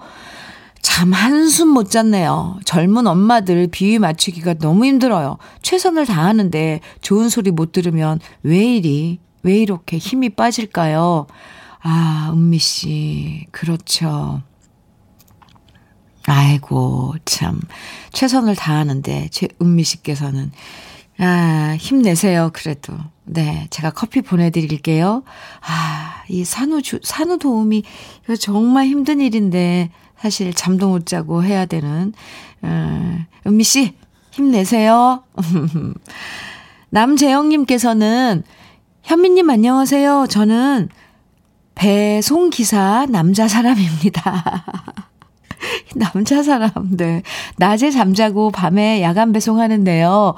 잠 0.82 1.12
한숨 1.12 1.68
못 1.70 1.92
잤네요. 1.92 2.60
젊은 2.66 3.08
엄마들 3.08 3.68
비위 3.68 4.00
맞추기가 4.00 4.56
너무 4.56 4.86
힘들어요. 4.86 5.38
최선을 5.62 6.06
다하는데 6.06 6.80
좋은 7.02 7.30
소리 7.30 7.52
못 7.52 7.72
들으면 7.74 8.20
왜 8.42 8.76
이리 8.76 9.20
왜 9.44 9.58
이렇게 9.58 9.98
힘이 9.98 10.30
빠질까요? 10.30 11.28
아, 11.82 12.32
은미 12.34 12.58
씨, 12.58 13.46
그렇죠. 13.52 14.42
아이고, 16.28 17.16
참. 17.24 17.60
최선을 18.12 18.56
다하는데, 18.56 19.30
제 19.32 19.48
은미 19.62 19.84
씨께서는. 19.84 20.52
아, 21.20 21.76
힘내세요, 21.80 22.52
그래도. 22.54 22.94
네, 23.24 23.68
제가 23.70 23.92
커피 23.92 24.22
보내드릴게요. 24.22 25.24
아, 25.62 26.24
이 26.28 26.44
산후, 26.44 26.82
산후 27.02 27.40
도우미, 27.40 27.84
이거 28.26 28.36
정말 28.36 28.88
힘든 28.88 29.22
일인데, 29.22 29.90
사실 30.20 30.54
잠도 30.54 30.90
못 30.90 31.06
자고 31.06 31.44
해야 31.44 31.66
되는, 31.66 32.14
어, 32.62 33.20
은미 33.48 33.64
씨, 33.64 33.96
힘내세요. 34.32 35.24
남재영님께서는 36.90 38.44
현미님 39.04 39.50
안녕하세요. 39.50 40.28
저는 40.30 40.90
배송기사 41.76 43.08
남자 43.10 43.48
사람입니다. 43.48 44.66
남자 45.96 46.44
사람, 46.44 46.72
네. 46.92 47.24
낮에 47.58 47.92
잠자고 47.92 48.52
밤에 48.52 49.02
야간 49.02 49.32
배송하는데요. 49.32 50.36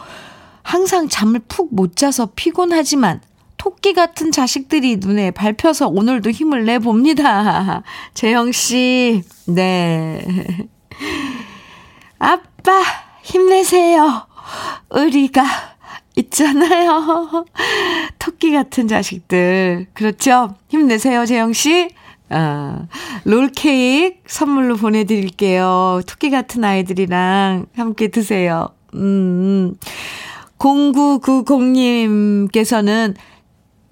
항상 0.63 1.07
잠을 1.09 1.39
푹 1.47 1.69
못 1.71 1.95
자서 1.95 2.29
피곤하지만 2.35 3.21
토끼 3.57 3.93
같은 3.93 4.31
자식들이 4.31 4.97
눈에 4.97 5.31
밟혀서 5.31 5.89
오늘도 5.89 6.31
힘을 6.31 6.65
내봅니다. 6.65 7.83
재영씨, 8.13 9.23
네. 9.47 10.25
아빠, 12.19 12.81
힘내세요. 13.23 14.25
우리가 14.89 15.43
있잖아요. 16.15 17.45
토끼 18.17 18.51
같은 18.51 18.87
자식들. 18.87 19.87
그렇죠? 19.93 20.55
힘내세요, 20.69 21.25
재영씨. 21.25 21.89
아, 22.29 22.87
롤케이크 23.25 24.19
선물로 24.27 24.77
보내드릴게요. 24.77 26.01
토끼 26.07 26.29
같은 26.29 26.63
아이들이랑 26.63 27.65
함께 27.75 28.09
드세요. 28.09 28.69
음, 28.93 29.73
0990님께서는 30.59 33.15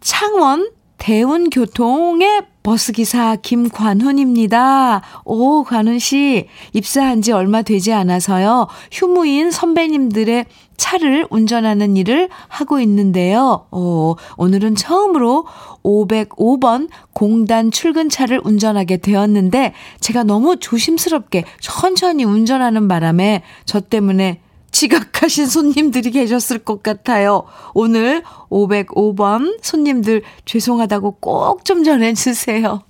창원 0.02 0.69
대운교통의 0.97 2.43
버스기사 2.68 3.38
김관훈입니다. 3.44 5.02
오, 5.24 5.64
관훈씨. 5.64 6.48
입사한 6.74 7.22
지 7.22 7.32
얼마 7.32 7.62
되지 7.62 7.94
않아서요. 7.94 8.68
휴무인 8.92 9.52
선배님들의 9.52 10.46
차를 10.76 11.28
운전하는 11.30 11.96
일을 11.96 12.28
하고 12.50 12.82
있는데요. 12.82 13.68
오, 13.72 14.18
오늘은 14.36 14.76
처음으로 14.76 15.46
505번 15.82 16.90
공단 17.14 17.72
출근차를 17.72 18.42
운전하게 18.44 18.98
되었는데 18.98 19.74
제가 20.02 20.24
너무 20.24 20.58
조심스럽게 20.58 21.46
천천히 21.62 22.26
운전하는 22.26 22.90
바람에 22.90 23.44
저 23.64 23.80
때문에 23.80 24.42
지각하신 24.78 25.48
손님들이 25.48 26.12
계셨을 26.12 26.60
것 26.60 26.84
같아요. 26.84 27.46
오늘 27.74 28.22
505번 28.52 29.58
손님들 29.63 30.22
죄송하다고 30.46 31.18
꼭 31.20 31.63
좀 31.66 31.84
전해주세요. 31.84 32.82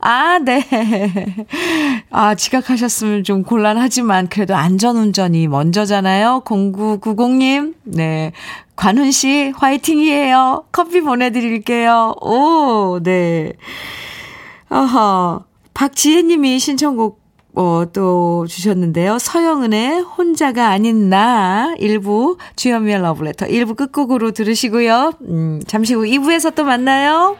아, 0.00 0.38
네. 0.38 0.62
아, 2.10 2.34
지각하셨으면 2.36 3.24
좀 3.24 3.42
곤란하지만 3.42 4.28
그래도 4.28 4.54
안전운전이 4.54 5.48
먼저잖아요. 5.48 6.42
0990님. 6.44 7.74
네. 7.82 8.32
관훈 8.76 9.10
씨, 9.10 9.52
화이팅이에요. 9.56 10.66
커피 10.70 11.00
보내드릴게요. 11.00 12.14
오, 12.22 13.00
네. 13.02 13.54
아하. 14.68 15.44
박지혜 15.74 16.22
님이 16.22 16.58
신청곡 16.60 17.27
어, 17.54 17.84
또 17.92 18.46
주셨는데요. 18.46 19.18
서영은의 19.18 20.00
혼자가 20.00 20.68
아닌 20.68 21.08
나 21.08 21.74
일부 21.78 22.36
주현미의 22.56 23.00
러브레터 23.00 23.46
일부 23.46 23.74
끝곡으로 23.74 24.30
들으시고요. 24.30 25.12
음, 25.22 25.60
잠시 25.66 25.94
후 25.94 26.02
2부에서 26.02 26.54
또 26.54 26.64
만나요. 26.64 27.36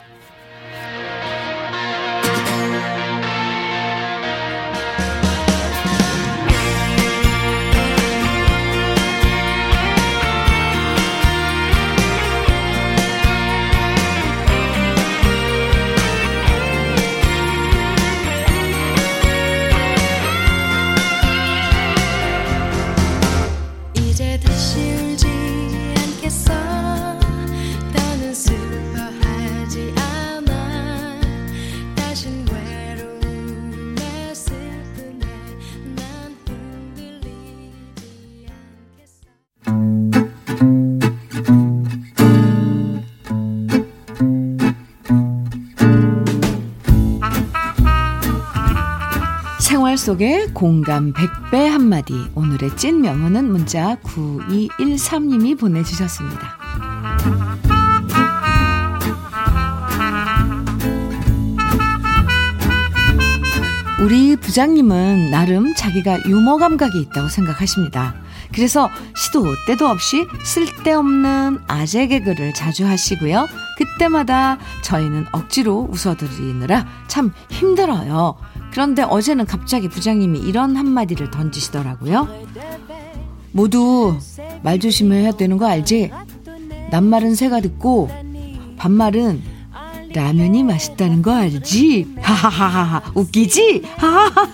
속에 50.08 50.46
공감 50.54 51.12
100배 51.12 51.68
한마디. 51.68 52.14
오늘의 52.34 52.78
찐 52.78 53.02
명언은 53.02 53.52
문자 53.52 53.96
9213님이 53.96 55.60
보내주셨습니다. 55.60 56.56
우리 64.00 64.34
부장님은 64.36 65.30
나름 65.30 65.74
자기가 65.74 66.24
유머 66.24 66.56
감각이 66.56 66.98
있다고 67.02 67.28
생각하십니다. 67.28 68.14
그래서 68.54 68.88
시도 69.14 69.44
때도 69.66 69.88
없이 69.88 70.26
쓸데없는 70.42 71.58
아재 71.66 72.06
개그를 72.06 72.54
자주 72.54 72.86
하시고요. 72.86 73.46
그때마다 73.76 74.56
저희는 74.80 75.26
억지로 75.32 75.86
웃어드리느라 75.90 76.86
참 77.08 77.30
힘들어요. 77.50 78.36
그런데 78.72 79.02
어제는 79.02 79.46
갑자기 79.46 79.88
부장님이 79.88 80.40
이런 80.40 80.76
한마디를 80.76 81.30
던지시더라고요. 81.30 82.28
모두 83.52 84.16
말 84.62 84.78
조심해야 84.78 85.32
되는 85.32 85.56
거 85.56 85.66
알지? 85.66 86.10
낱말은 86.90 87.34
새가 87.34 87.60
듣고 87.60 88.10
반말은 88.76 89.42
라면이 90.14 90.62
맛있다는 90.62 91.22
거 91.22 91.34
알지? 91.34 92.14
하하하하 92.20 93.02
웃기지? 93.14 93.82
하하하하 93.96 94.48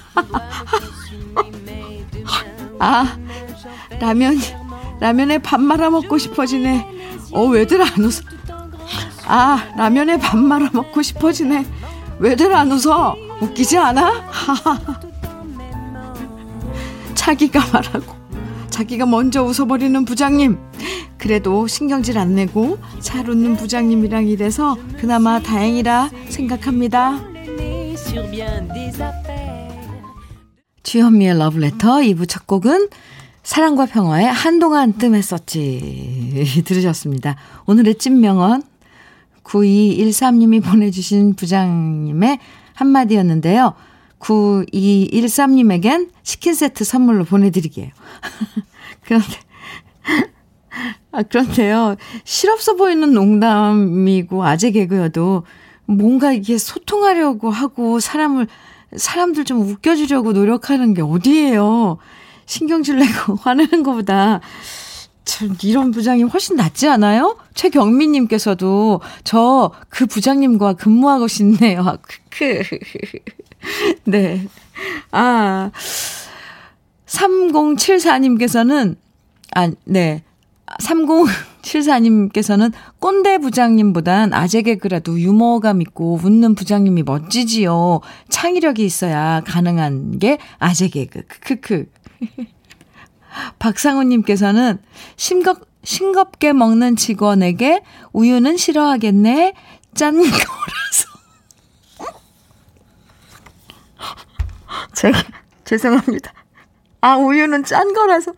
아 2.78 3.16
라면 4.00 4.38
라면에 5.00 5.38
밥 5.38 5.60
말아 5.60 5.90
먹고 5.90 6.18
싶어지네. 6.18 6.86
어 7.32 7.44
왜들 7.46 7.80
안 7.82 7.88
웃어? 7.98 8.22
아 9.26 9.64
라면에 9.76 10.18
밥 10.18 10.36
말아 10.38 10.70
먹고 10.72 11.02
싶어지네. 11.02 11.66
왜들 12.18 12.54
안 12.54 12.70
웃어? 12.72 13.16
웃기지 13.40 13.78
않아? 13.78 14.30
자기가 17.14 17.60
말하고 17.72 18.14
자기가 18.70 19.06
먼저 19.06 19.42
웃어버리는 19.42 20.04
부장님. 20.04 20.58
그래도 21.16 21.66
신경질 21.66 22.18
안 22.18 22.34
내고 22.34 22.78
잘 23.00 23.30
웃는 23.30 23.56
부장님이랑 23.56 24.26
일해서 24.26 24.76
그나마 24.98 25.40
다행이라 25.40 26.10
생각합니다. 26.28 27.20
주현미의 30.82 31.38
러브레터 31.38 31.98
2부 32.00 32.28
첫 32.28 32.46
곡은 32.46 32.88
사랑과 33.42 33.86
평화의 33.86 34.26
한동안 34.26 34.92
뜸했었지 34.94 36.62
들으셨습니다. 36.66 37.36
오늘의 37.66 37.94
찐명언 37.96 38.62
9213님이 39.44 40.62
보내주신 40.64 41.34
부장님의 41.34 42.38
한마디였는데요. 42.74 43.74
9213님에겐 44.18 46.10
치킨 46.22 46.54
세트 46.54 46.84
선물로 46.84 47.24
보내드리게요. 47.24 47.88
그런데, 49.04 49.38
아, 51.12 51.22
그런데요. 51.22 51.96
실없어 52.24 52.74
보이는 52.74 53.12
농담이고 53.12 54.44
아재 54.44 54.70
개그여도 54.70 55.44
뭔가 55.86 56.32
이게 56.32 56.58
소통하려고 56.58 57.50
하고 57.50 58.00
사람을, 58.00 58.46
사람들 58.96 59.44
좀 59.44 59.60
웃겨주려고 59.60 60.32
노력하는 60.32 60.94
게 60.94 61.02
어디예요. 61.02 61.98
신경질 62.46 62.98
내고 62.98 63.36
화내는 63.40 63.82
것보다 63.82 64.40
참 65.24 65.56
이런 65.62 65.90
부장이 65.90 66.22
훨씬 66.24 66.56
낫지 66.56 66.88
않아요? 66.88 67.38
최경민 67.54 68.12
님께서도 68.12 69.00
저 69.24 69.72
그 69.94 70.06
부장님과 70.06 70.72
근무하고 70.74 71.28
싶네요. 71.28 71.98
크크. 72.30 72.62
네. 74.10 74.48
아. 75.12 75.70
3074님께서는, 77.06 78.96
아, 79.54 79.70
네. 79.84 80.24
3074님께서는 80.82 82.72
꼰대 82.98 83.38
부장님보단 83.38 84.32
아재 84.32 84.62
개그라도 84.62 85.20
유머감 85.20 85.80
있고 85.82 86.18
웃는 86.20 86.56
부장님이 86.56 87.04
멋지지요. 87.04 88.00
창의력이 88.30 88.84
있어야 88.84 89.42
가능한 89.46 90.18
게 90.18 90.38
아재 90.58 90.88
개그. 90.88 91.22
크크크. 91.28 91.86
박상우님께서는 93.58 94.78
싱겁, 95.16 95.66
싱겁게 95.82 96.52
먹는 96.52 96.96
직원에게 96.96 97.82
우유는 98.12 98.56
싫어하겠네. 98.56 99.54
짠 99.94 100.16
거라서. 100.16 101.08
제가, 104.94 105.22
죄송합니다. 105.64 106.32
아, 107.00 107.16
우유는 107.16 107.64
짠 107.64 107.92
거라서. 107.92 108.32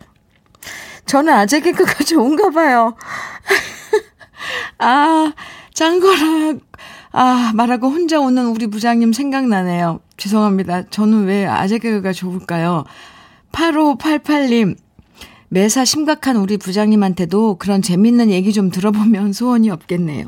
저는 1.05 1.33
아재 1.33 1.61
개그가 1.61 2.03
좋은가 2.03 2.49
봐요. 2.49 2.95
아, 4.77 5.33
짠 5.73 5.99
거라, 5.99 6.55
아, 7.11 7.51
말하고 7.55 7.89
혼자 7.89 8.19
오는 8.19 8.47
우리 8.47 8.67
부장님 8.67 9.13
생각나네요. 9.13 10.01
죄송합니다. 10.17 10.89
저는 10.89 11.25
왜 11.25 11.45
아재 11.45 11.79
개그가 11.79 12.11
좋을까요? 12.11 12.83
8588님, 13.51 14.75
매사 15.49 15.85
심각한 15.85 16.35
우리 16.37 16.57
부장님한테도 16.57 17.55
그런 17.55 17.81
재밌는 17.81 18.29
얘기 18.31 18.51
좀 18.53 18.69
들어보면 18.69 19.31
소원이 19.33 19.69
없겠네요. 19.69 20.27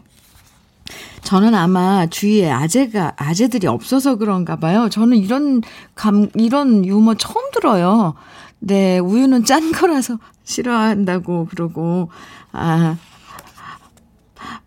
저는 1.24 1.54
아마 1.54 2.08
주위에 2.08 2.50
아재가, 2.50 3.14
아재들이 3.18 3.68
없어서 3.68 4.16
그런가 4.16 4.56
봐요. 4.56 4.90
저는 4.90 5.18
이런 5.18 5.62
감, 5.94 6.30
이런 6.36 6.86
유머 6.86 7.16
처음 7.16 7.52
들어요. 7.52 8.16
네, 8.60 8.98
우유는 9.00 9.46
짠 9.46 9.72
거라서 9.72 10.18
싫어한다고 10.44 11.48
그러고, 11.48 12.10
아, 12.52 12.98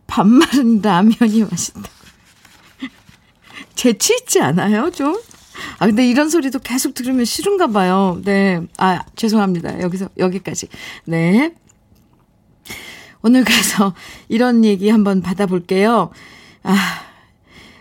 밥 0.06 0.26
마른 0.26 0.80
라면이 0.80 1.44
맛있다. 1.50 1.82
재치 3.74 4.14
있지 4.20 4.40
않아요, 4.40 4.90
좀? 4.90 5.18
아, 5.79 5.87
근데 5.87 6.07
이런 6.07 6.29
소리도 6.29 6.61
계속 6.61 6.94
들으면 6.94 7.25
싫은가 7.25 7.68
봐요. 7.68 8.20
네. 8.25 8.61
아, 8.79 9.03
죄송합니다. 9.16 9.81
여기서, 9.81 10.09
여기까지. 10.18 10.68
네. 11.05 11.55
오늘 13.22 13.44
그래서 13.44 13.94
이런 14.29 14.64
얘기 14.64 14.88
한번 14.88 15.22
받아볼게요. 15.22 16.11
아, 16.62 16.77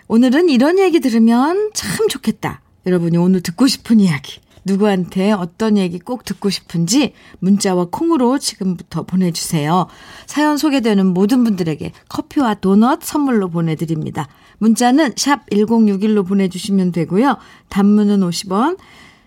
오늘은 0.08 0.50
이런 0.50 0.78
얘기 0.78 1.00
들으면 1.00 1.72
참 1.74 2.08
좋겠다. 2.08 2.62
여러분이 2.86 3.18
오늘 3.18 3.42
듣고 3.42 3.68
싶은 3.68 4.00
이야기. 4.00 4.40
누구한테 4.64 5.32
어떤 5.32 5.78
얘기 5.78 6.00
꼭 6.00 6.24
듣고 6.24 6.50
싶은지 6.50 7.14
문자와 7.40 7.88
콩으로 7.92 8.38
지금부터 8.38 9.04
보내주세요. 9.04 9.88
사연 10.28 10.58
소개되는 10.58 11.06
모든 11.08 11.44
분들에게 11.44 11.92
커피와 12.10 12.56
도넛 12.56 13.04
선물로 13.04 13.50
보내드립니다. 13.50 14.28
문자는 14.62 15.14
샵 15.16 15.50
1061로 15.50 16.26
보내주시면 16.26 16.92
되고요. 16.92 17.38
단문은 17.70 18.20
50원, 18.20 18.78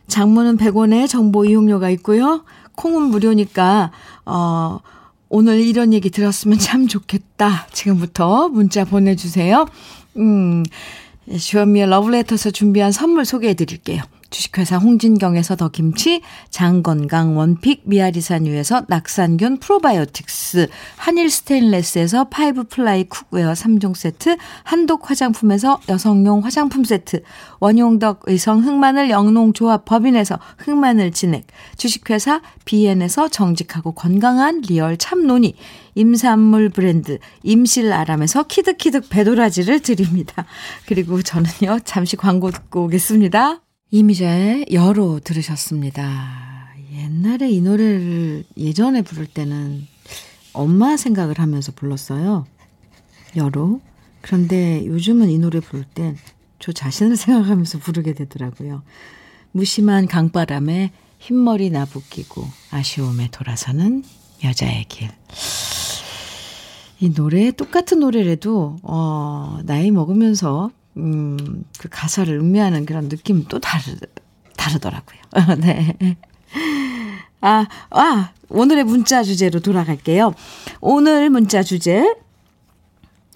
장문은 0.07 0.57
100원의 0.59 1.09
정보 1.09 1.44
이용료가 1.44 1.90
있고요. 1.90 2.44
콩은 2.77 3.03
무료니까, 3.11 3.90
어, 4.27 4.79
오늘 5.29 5.59
이런 5.61 5.92
얘기 5.92 6.09
들었으면 6.09 6.59
참 6.61 6.87
좋겠다. 6.87 7.66
지금부터 7.73 8.49
문자 8.49 8.85
보내주세요. 8.85 9.66
음, 10.18 10.62
주현미의 11.37 11.88
러브레터에서 11.88 12.53
준비한 12.53 12.92
선물 12.92 13.25
소개해 13.25 13.55
드릴게요. 13.55 14.03
주식회사 14.35 14.79
홍진경에서 14.79 15.55
더 15.55 15.68
김치, 15.68 16.20
장건강 16.51 17.37
원픽 17.37 17.83
미아리산유에서 17.85 18.87
낙산균 18.88 19.59
프로바이오틱스, 19.61 20.68
한일 20.97 21.31
스테인레스에서 21.31 22.25
five 22.25 22.64
ply 22.64 23.05
cookware 23.05 23.53
3종 23.53 23.94
세트, 23.94 24.37
한독 24.64 25.09
화장품에서 25.09 25.81
여성용 25.88 26.40
화장품 26.40 26.83
세트, 26.83 27.23
원용덕 27.61 28.23
의성 28.27 28.64
흑마늘 28.64 29.09
영농조합 29.09 29.85
법인에서 29.85 30.40
흑마늘 30.59 31.12
진액, 31.12 31.47
주식회사 31.77 32.42
비엔에서 32.64 33.29
정직하고 33.29 33.92
건강한 33.92 34.62
real 34.62 34.97
참노니, 34.97 35.55
임산물 35.94 36.70
브랜드 36.70 37.20
임실아람에서 37.44 38.49
키득키득 38.49 39.09
배도라지를 39.11 39.79
드립니다. 39.79 40.44
그리고 40.87 41.23
저는요, 41.23 41.79
잠시 41.85 42.16
광고 42.16 42.51
듣고 42.51 42.87
오겠습니다. 42.87 43.63
이미자의 43.94 44.66
여로 44.72 45.20
들으셨습니다. 45.20 46.74
옛날에 46.94 47.48
이 47.48 47.61
노래를 47.61 48.42
예전에 48.57 49.02
부를 49.02 49.24
때는 49.24 49.87
엄마 50.52 50.96
생각을 50.96 51.38
하면서 51.38 51.70
불렀어요. 51.70 52.44
여로. 53.37 53.80
그런데 54.20 54.85
요즘은 54.85 55.30
이 55.30 55.38
노래 55.38 55.61
부를 55.61 55.85
땐 55.85 56.16
저 56.59 56.72
자신을 56.72 57.14
생각하면서 57.18 57.78
부르게 57.78 58.14
되더라고요. 58.14 58.83
무심한 59.52 60.09
강바람에 60.09 60.90
흰머리 61.20 61.70
나부끼고 61.70 62.44
아쉬움에 62.72 63.28
돌아서는 63.30 64.02
여자의 64.42 64.87
길. 64.88 65.09
이 66.98 67.12
노래, 67.14 67.52
똑같은 67.52 68.00
노래라도, 68.00 68.76
어, 68.83 69.61
나이 69.64 69.92
먹으면서 69.92 70.72
음, 70.96 71.64
그 71.78 71.88
가사를 71.88 72.33
음미하는 72.35 72.87
그런 72.87 73.09
느낌 73.09 73.44
또 73.44 73.59
다르, 73.59 73.83
다르더라고요. 74.57 75.20
네. 75.59 75.96
아, 77.40 77.66
아, 77.90 78.33
오늘의 78.48 78.85
문자 78.85 79.22
주제로 79.22 79.61
돌아갈게요. 79.61 80.35
오늘 80.80 81.30
문자 81.30 81.62
주제. 81.62 82.14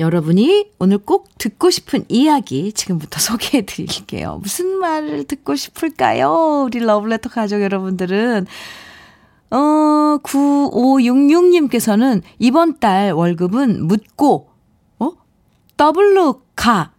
여러분이 0.01 0.71
오늘 0.79 0.99
꼭 0.99 1.29
듣고 1.39 1.71
싶은 1.71 2.05
이야기 2.09 2.73
지금부터 2.73 3.19
소개해 3.21 3.67
드릴게요. 3.67 4.39
무슨 4.43 4.79
말을 4.79 5.25
듣고 5.25 5.57
싶을까요? 5.57 6.65
우리 6.67 6.79
러브레터 6.79 7.29
가족 7.29 7.63
여러분들은. 7.63 8.47
어, 9.51 9.57
9566님께서는 10.23 12.23
이번 12.39 12.79
달 12.79 13.13
월급은 13.13 13.87
묻고, 13.87 14.51
어? 15.01 15.13
더블로 15.77 16.43
가. 16.55 16.93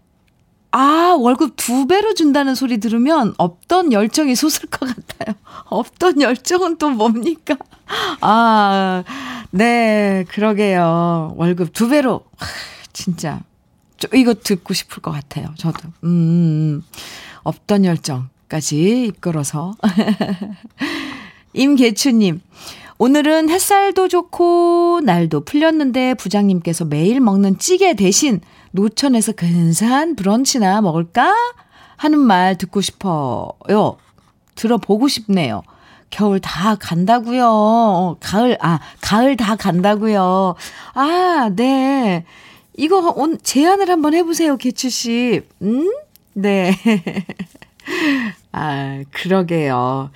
아, 0.71 1.15
월급 1.19 1.53
두 1.55 1.87
배로 1.87 2.13
준다는 2.13 2.53
소리 2.53 2.79
들으면 2.79 3.33
없던 3.37 3.91
열정이 3.91 4.35
솟을 4.35 4.69
것 4.69 4.87
같아요. 4.87 5.35
없던 5.69 6.21
열정은 6.21 6.77
또 6.77 6.89
뭡니까? 6.89 7.57
아, 8.21 9.03
네, 9.51 10.25
그러게요. 10.29 11.33
월급 11.37 11.73
두 11.73 11.89
배로. 11.89 12.23
진짜. 12.93 13.41
저 13.97 14.07
이거 14.13 14.33
듣고 14.33 14.73
싶을 14.73 15.01
것 15.01 15.11
같아요. 15.11 15.53
저도. 15.57 15.79
음, 16.03 16.07
음, 16.07 16.09
음. 16.09 16.83
없던 17.43 17.85
열정까지 17.85 19.07
이끌어서. 19.07 19.73
임계추님. 21.53 22.41
오늘은 23.01 23.49
햇살도 23.49 24.09
좋고 24.09 25.01
날도 25.03 25.45
풀렸는데 25.45 26.15
부장님께서 26.15 26.85
매일 26.85 27.21
먹는 27.21 27.57
찌개 27.57 27.93
대신 27.95 28.41
노천에서 28.71 29.33
근사한 29.33 30.15
브런치나 30.15 30.81
먹을까? 30.81 31.33
하는 31.97 32.19
말 32.19 32.57
듣고 32.57 32.81
싶어요. 32.81 33.97
들어보고 34.55 35.07
싶네요. 35.07 35.63
겨울 36.09 36.39
다 36.39 36.75
간다고요. 36.75 37.45
어, 37.45 38.17
가을 38.19 38.57
아 38.61 38.79
가을 39.01 39.37
다 39.37 39.55
간다고요. 39.55 40.55
아 40.93 41.51
네. 41.55 42.25
이거 42.77 43.13
온 43.15 43.37
제안을 43.43 43.89
한번 43.89 44.13
해보세요, 44.13 44.57
개추 44.57 44.89
씨. 44.89 45.41
음? 45.61 45.91
네. 46.33 46.73
아, 48.51 49.03
그러게요. 49.11 50.09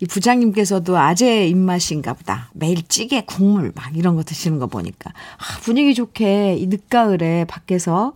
이 0.00 0.06
부장님께서도 0.06 0.96
아재 0.96 1.46
입맛인가 1.48 2.14
보다. 2.14 2.50
매일 2.54 2.82
찌개, 2.86 3.22
국물, 3.22 3.72
막 3.74 3.96
이런 3.96 4.14
거 4.16 4.22
드시는 4.22 4.58
거 4.58 4.66
보니까. 4.68 5.10
아, 5.10 5.58
분위기 5.62 5.94
좋게 5.94 6.56
이 6.56 6.66
늦가을에 6.66 7.46
밖에서 7.46 8.12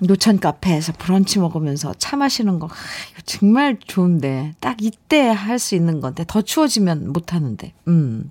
노천 0.00 0.40
카페에서 0.40 0.92
브런치 0.98 1.38
먹으면서 1.38 1.94
차 1.98 2.16
마시는 2.16 2.58
거, 2.58 2.66
아, 2.66 2.70
이거 3.12 3.20
정말 3.24 3.78
좋은데. 3.86 4.54
딱 4.58 4.82
이때 4.82 5.28
할 5.28 5.58
수 5.60 5.76
있는 5.76 6.00
건데. 6.00 6.24
더 6.26 6.42
추워지면 6.42 7.12
못 7.12 7.32
하는데. 7.34 7.72
음. 7.86 8.30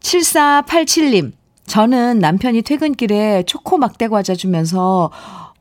7487님. 0.00 1.32
저는 1.66 2.18
남편이 2.18 2.62
퇴근길에 2.62 3.44
초코 3.44 3.78
막대 3.78 4.08
과자 4.08 4.34
주면서 4.34 5.10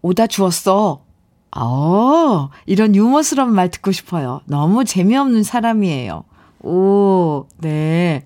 오다 0.02 0.28
주었어. 0.28 1.04
어, 1.56 2.50
이런 2.66 2.96
유머스러운 2.96 3.54
말 3.54 3.70
듣고 3.70 3.92
싶어요. 3.92 4.42
너무 4.46 4.86
재미없는 4.86 5.44
사람이에요. 5.44 6.24
오, 6.62 7.46
네. 7.58 8.26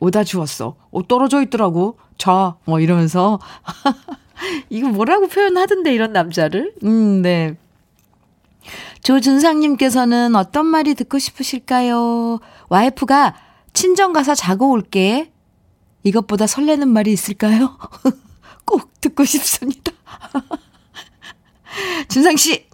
오다 0.00 0.24
주웠어. 0.24 0.76
오, 0.90 1.02
떨어져 1.02 1.42
있더라고. 1.42 1.98
자, 2.18 2.56
뭐 2.64 2.80
이러면서. 2.80 3.38
이거 4.70 4.88
뭐라고 4.88 5.28
표현하던데, 5.28 5.94
이런 5.94 6.12
남자를? 6.12 6.74
음, 6.84 7.22
네. 7.22 7.56
조준상님께서는 9.02 10.36
어떤 10.36 10.66
말이 10.66 10.94
듣고 10.94 11.18
싶으실까요? 11.18 12.38
와이프가 12.68 13.34
친정 13.72 14.12
가서 14.12 14.34
자고 14.34 14.70
올게. 14.70 15.32
이것보다 16.02 16.46
설레는 16.46 16.88
말이 16.88 17.12
있을까요? 17.12 17.78
꼭 18.64 19.00
듣고 19.00 19.24
싶습니다. 19.24 19.92
준상 22.08 22.36
씨. 22.36 22.66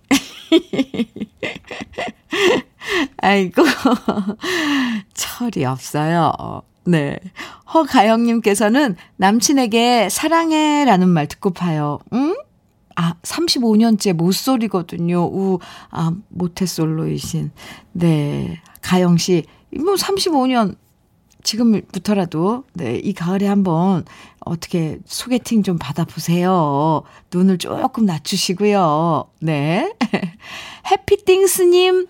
아이고. 3.18 3.62
철이 5.14 5.64
없어요. 5.64 6.62
네. 6.84 7.18
허가영님께서는 7.74 8.96
남친에게 9.16 10.08
사랑해 10.08 10.84
라는 10.84 11.08
말 11.08 11.26
듣고 11.26 11.50
파요. 11.50 11.98
응? 12.12 12.36
아, 12.94 13.14
35년째 13.22 14.14
모쏠이거든요. 14.14 15.26
우, 15.26 15.58
아, 15.90 16.12
모태솔로이신. 16.28 17.50
네. 17.92 18.60
가영씨. 18.82 19.44
뭐 19.84 19.94
35년 19.94 20.76
지금부터라도, 21.42 22.64
네, 22.74 22.96
이 22.96 23.12
가을에 23.12 23.46
한번 23.46 24.04
어떻게 24.46 24.98
소개팅 25.04 25.62
좀 25.62 25.76
받아보세요. 25.78 27.02
눈을 27.32 27.58
조금 27.58 28.06
낮추시고요. 28.06 29.28
네. 29.40 29.92
해피띵스님, 30.90 32.06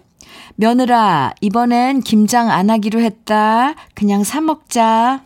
며느라, 0.57 1.33
이번엔 1.41 2.01
김장 2.03 2.51
안 2.51 2.71
하기로 2.71 3.01
했다. 3.01 3.75
그냥 3.95 4.23
사먹자. 4.25 5.25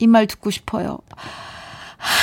이 0.00 0.06
말 0.06 0.26
듣고 0.26 0.50
싶어요. 0.50 0.98
하, 1.96 2.14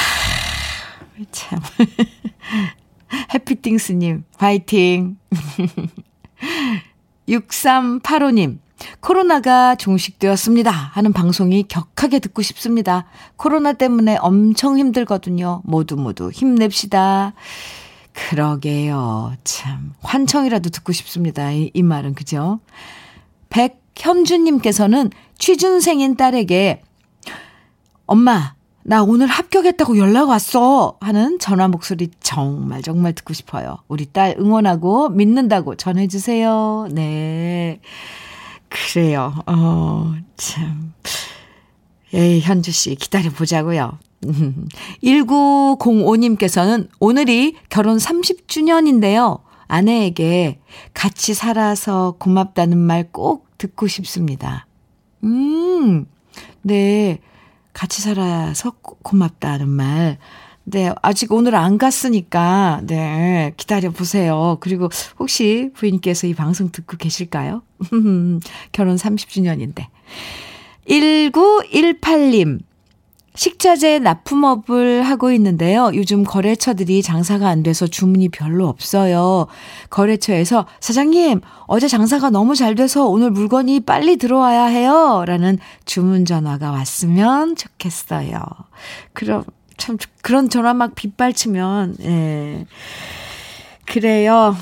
참. 1.31 1.59
해피띵스님, 3.33 4.23
화이팅. 4.37 5.17
6385님, 7.27 8.59
코로나가 8.99 9.75
종식되었습니다. 9.75 10.71
하는 10.71 11.13
방송이 11.13 11.63
격하게 11.63 12.19
듣고 12.19 12.41
싶습니다. 12.41 13.05
코로나 13.37 13.73
때문에 13.73 14.17
엄청 14.17 14.77
힘들거든요. 14.77 15.61
모두 15.63 15.95
모두 15.95 16.29
힘냅시다. 16.31 17.33
그러게요. 18.13 19.33
참. 19.43 19.93
환청이라도 20.01 20.69
듣고 20.69 20.93
싶습니다. 20.93 21.51
이, 21.51 21.71
이 21.73 21.83
말은, 21.83 22.15
그죠? 22.15 22.59
백현주님께서는 23.49 25.11
취준생인 25.37 26.15
딸에게, 26.15 26.81
엄마, 28.05 28.55
나 28.83 29.03
오늘 29.03 29.27
합격했다고 29.27 29.97
연락 29.97 30.29
왔어. 30.29 30.97
하는 31.01 31.39
전화 31.39 31.67
목소리 31.67 32.09
정말 32.21 32.83
정말 32.83 33.13
듣고 33.13 33.33
싶어요. 33.33 33.79
우리 33.87 34.05
딸 34.05 34.35
응원하고 34.39 35.09
믿는다고 35.09 35.75
전해주세요. 35.75 36.89
네. 36.91 37.79
그래요. 38.93 39.33
어, 39.45 40.15
참. 40.37 40.93
에이, 42.13 42.41
현주 42.41 42.71
씨, 42.71 42.95
기다려보자고요. 42.95 43.97
1905님께서는 45.03 46.89
오늘이 46.99 47.55
결혼 47.69 47.97
30주년인데요. 47.97 49.41
아내에게 49.67 50.59
같이 50.93 51.33
살아서 51.33 52.15
고맙다는 52.19 52.77
말 52.77 53.05
꼭 53.11 53.45
듣고 53.57 53.87
싶습니다. 53.87 54.67
음, 55.23 56.05
네. 56.61 57.19
같이 57.73 58.01
살아서 58.01 58.71
고맙다는 58.81 59.67
말. 59.69 60.17
네, 60.67 60.91
아직 61.03 61.31
오늘 61.31 61.55
안 61.55 61.77
갔으니까, 61.77 62.81
네, 62.83 63.53
기다려보세요. 63.55 64.57
그리고 64.59 64.89
혹시 65.19 65.69
부인께서 65.75 66.25
이 66.25 66.33
방송 66.33 66.71
듣고 66.71 66.97
계실까요? 66.97 67.61
결혼 68.71 68.95
30주년인데. 68.95 69.85
1918님, 70.89 72.59
식자재 73.35 73.99
납품업을 73.99 75.03
하고 75.03 75.31
있는데요. 75.33 75.91
요즘 75.93 76.23
거래처들이 76.23 77.03
장사가 77.03 77.47
안 77.47 77.61
돼서 77.63 77.85
주문이 77.85 78.29
별로 78.29 78.67
없어요. 78.67 79.45
거래처에서 79.91 80.65
사장님, 80.79 81.41
어제 81.67 81.87
장사가 81.87 82.31
너무 82.31 82.55
잘 82.55 82.73
돼서 82.73 83.05
오늘 83.05 83.29
물건이 83.29 83.81
빨리 83.81 84.17
들어와야 84.17 84.65
해요. 84.65 85.25
라는 85.27 85.59
주문 85.83 86.25
전화가 86.25 86.71
왔으면 86.71 87.55
좋겠어요. 87.55 88.39
그럼, 89.13 89.43
참, 89.77 89.97
그런 90.21 90.49
전화 90.49 90.73
막 90.73 90.95
빗발치면, 90.95 91.97
예. 92.01 92.65
그래요. 93.85 94.55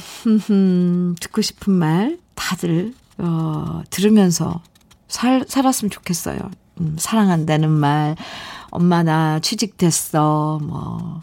듣고 1.19 1.41
싶은 1.41 1.73
말 1.73 2.19
다들, 2.35 2.93
어, 3.17 3.81
들으면서 3.89 4.61
살, 5.07 5.45
살았으면 5.47 5.89
좋겠어요. 5.91 6.39
음, 6.81 6.95
사랑한다는 6.99 7.69
말, 7.69 8.15
엄마 8.69 9.03
나 9.03 9.39
취직됐어. 9.39 10.59
뭐 10.63 11.21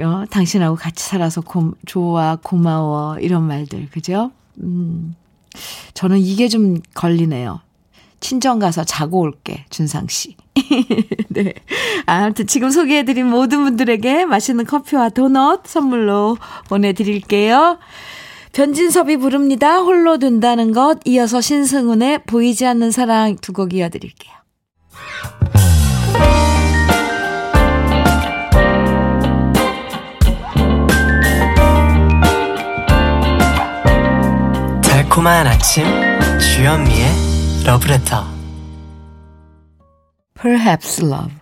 어, 0.00 0.24
당신하고 0.30 0.76
같이 0.76 1.04
살아서 1.04 1.40
고, 1.40 1.72
좋아 1.86 2.36
고마워 2.36 3.18
이런 3.18 3.46
말들 3.46 3.88
그죠? 3.90 4.30
음. 4.62 5.14
저는 5.94 6.18
이게 6.18 6.48
좀 6.48 6.80
걸리네요. 6.94 7.60
친정 8.20 8.58
가서 8.58 8.84
자고 8.84 9.20
올게, 9.20 9.64
준상 9.70 10.08
씨. 10.08 10.36
네. 11.28 11.54
아무튼 12.06 12.46
지금 12.46 12.70
소개해드린 12.70 13.26
모든 13.26 13.64
분들에게 13.64 14.24
맛있는 14.26 14.64
커피와 14.64 15.08
도넛 15.10 15.66
선물로 15.66 16.38
보내드릴게요. 16.68 17.78
변진섭이 18.52 19.18
부릅니다. 19.18 19.78
홀로 19.78 20.18
둔다는 20.18 20.72
것. 20.72 20.98
이어서 21.04 21.40
신승훈의 21.40 22.20
보이지 22.26 22.66
않는 22.66 22.90
사랑 22.90 23.36
두 23.36 23.52
곡 23.52 23.74
이어드릴게요. 23.74 24.32
달콤한 34.82 35.46
아침 35.46 35.84
주현미의 36.38 37.06
러브레터 37.64 38.37
Perhaps 40.40 41.04
Love 41.04 41.34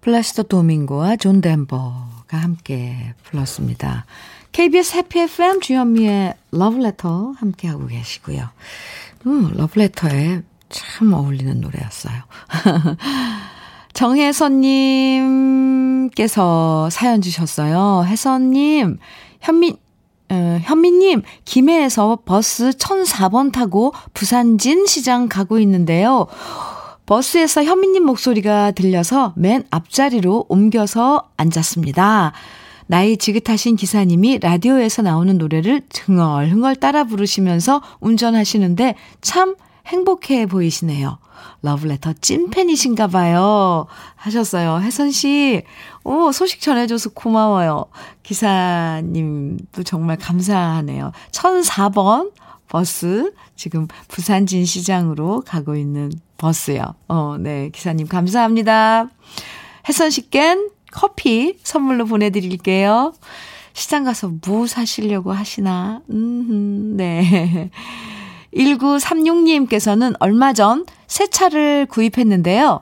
플라시도 0.00 0.42
도밍고와 0.42 1.14
존 1.16 1.40
덴버가 1.40 2.36
함께 2.36 3.14
불렀습니다. 3.22 4.04
KBS 4.50 4.96
Happy 4.96 5.20
FM 5.20 5.60
주현미의 5.60 6.34
러브레터 6.50 7.34
함께하고 7.38 7.86
계시고요. 7.86 8.48
음, 9.26 9.52
러브레터에 9.54 10.42
참 10.68 11.12
어울리는 11.12 11.60
노래였어요. 11.60 12.16
정혜선님께서 13.94 16.90
사연 16.90 17.20
주셨어요. 17.20 18.04
혜선님, 18.06 18.98
현민, 19.40 19.76
어, 20.30 20.58
현미님, 20.62 21.22
김해에서 21.44 22.18
버스 22.24 22.70
1004번 22.70 23.52
타고 23.52 23.92
부산진 24.14 24.86
시장 24.86 25.28
가고 25.28 25.60
있는데요. 25.60 26.26
버스에서 27.12 27.62
현미님 27.62 28.06
목소리가 28.06 28.70
들려서 28.70 29.34
맨 29.36 29.64
앞자리로 29.68 30.46
옮겨서 30.48 31.28
앉았습니다. 31.36 32.32
나이 32.86 33.18
지긋하신 33.18 33.76
기사님이 33.76 34.38
라디오에서 34.38 35.02
나오는 35.02 35.36
노래를 35.36 35.82
흥얼흥얼 36.06 36.76
따라 36.76 37.04
부르시면서 37.04 37.82
운전하시는데 38.00 38.94
참 39.20 39.56
행복해 39.88 40.46
보이시네요. 40.46 41.18
러브레터 41.60 42.14
찐팬이신가 42.18 43.08
봐요. 43.08 43.84
하셨어요. 44.16 44.80
혜선 44.80 45.10
씨, 45.10 45.64
오, 46.04 46.32
소식 46.32 46.62
전해줘서 46.62 47.10
고마워요. 47.10 47.84
기사님도 48.22 49.82
정말 49.82 50.16
감사하네요. 50.16 51.12
1004번 51.32 52.30
버스, 52.72 53.34
지금 53.54 53.86
부산 54.08 54.46
진 54.46 54.64
시장으로 54.64 55.42
가고 55.46 55.76
있는 55.76 56.10
버스요. 56.38 56.94
어, 57.06 57.36
네. 57.38 57.68
기사님 57.68 58.08
감사합니다. 58.08 59.08
혜선 59.86 60.08
씨껜 60.08 60.70
커피 60.90 61.58
선물로 61.62 62.06
보내 62.06 62.30
드릴게요. 62.30 63.12
시장 63.74 64.04
가서 64.04 64.30
뭐 64.46 64.66
사시려고 64.66 65.32
하시나? 65.32 66.00
음, 66.10 66.94
네. 66.96 67.70
1936님께서는 68.54 70.14
얼마 70.18 70.54
전 70.54 70.86
새 71.12 71.26
차를 71.26 71.84
구입했는데요. 71.90 72.80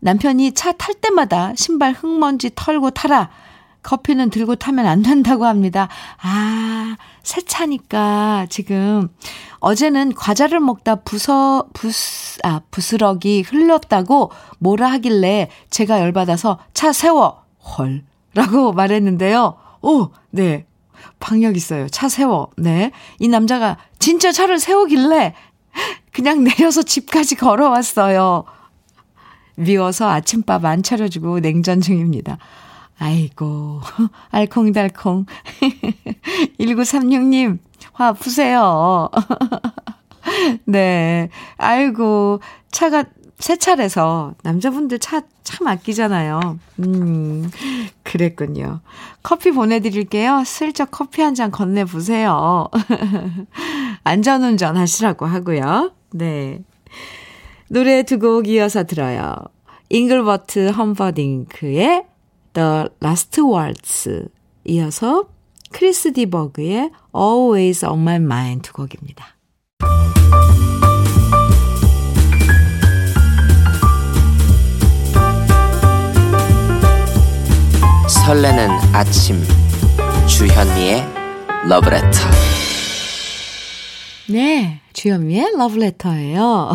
남편이 0.00 0.54
차 0.54 0.72
탈 0.72 0.94
때마다 1.00 1.52
신발 1.54 1.92
흙먼지 1.92 2.50
털고 2.52 2.90
타라. 2.90 3.30
커피는 3.84 4.30
들고 4.30 4.56
타면 4.56 4.86
안 4.86 5.02
된다고 5.02 5.44
합니다. 5.46 5.88
아, 6.20 6.96
새 7.22 7.40
차니까 7.42 8.46
지금 8.50 9.08
어제는 9.60 10.14
과자를 10.14 10.58
먹다 10.58 10.96
부서, 10.96 11.68
부스, 11.72 12.40
아, 12.42 12.60
부스러기 12.70 13.42
흘렀다고 13.42 14.32
뭐라 14.58 14.90
하길래 14.92 15.48
제가 15.70 16.00
열받아서 16.00 16.58
차 16.72 16.92
세워. 16.92 17.44
헐. 17.78 18.02
라고 18.34 18.72
말했는데요. 18.74 19.56
오, 19.82 20.08
네. 20.30 20.66
방역 21.20 21.56
있어요. 21.56 21.88
차 21.88 22.08
세워. 22.08 22.50
네. 22.56 22.90
이 23.20 23.28
남자가 23.28 23.76
진짜 23.98 24.32
차를 24.32 24.58
세우길래 24.58 25.34
그냥 26.12 26.42
내려서 26.44 26.82
집까지 26.82 27.36
걸어왔어요. 27.36 28.44
미워서 29.56 30.08
아침밥 30.08 30.64
안 30.64 30.82
차려주고 30.82 31.40
냉전 31.40 31.80
중입니다. 31.80 32.38
아이고, 32.98 33.80
알콩달콩. 34.30 35.26
1936님, 36.60 37.58
화 37.92 38.12
푸세요. 38.12 39.10
네. 40.64 41.28
아이고, 41.56 42.40
차가 42.70 43.04
새 43.38 43.56
차래서 43.56 44.34
남자분들 44.42 44.98
차 44.98 45.22
참 45.44 45.66
아끼잖아요. 45.68 46.58
음, 46.80 47.50
그랬군요. 48.02 48.80
커피 49.22 49.50
보내드릴게요. 49.50 50.42
슬쩍 50.46 50.90
커피 50.90 51.20
한 51.20 51.34
잔 51.34 51.50
건네보세요. 51.50 52.68
안전운전 54.04 54.76
하시라고 54.76 55.26
하고요. 55.26 55.92
네. 56.12 56.60
노래 57.68 58.02
두 58.04 58.18
곡 58.18 58.48
이어서 58.48 58.84
들어요. 58.84 59.34
잉글버트 59.90 60.70
험버딩크의 60.70 62.04
The 62.54 62.88
Last 63.02 63.40
Waltz 63.42 64.28
이어서 64.64 65.26
크리스 65.72 66.12
디버그의 66.12 66.90
Always 67.14 67.84
on 67.84 68.00
My 68.00 68.16
Mind 68.16 68.62
두 68.62 68.72
곡입니다. 68.72 69.34
설레는 78.08 78.70
아침 78.94 79.42
주현미의 80.26 81.04
러브레터 81.68 82.08
네, 84.28 84.80
주현미의 84.94 85.56
러브레터예요. 85.58 86.72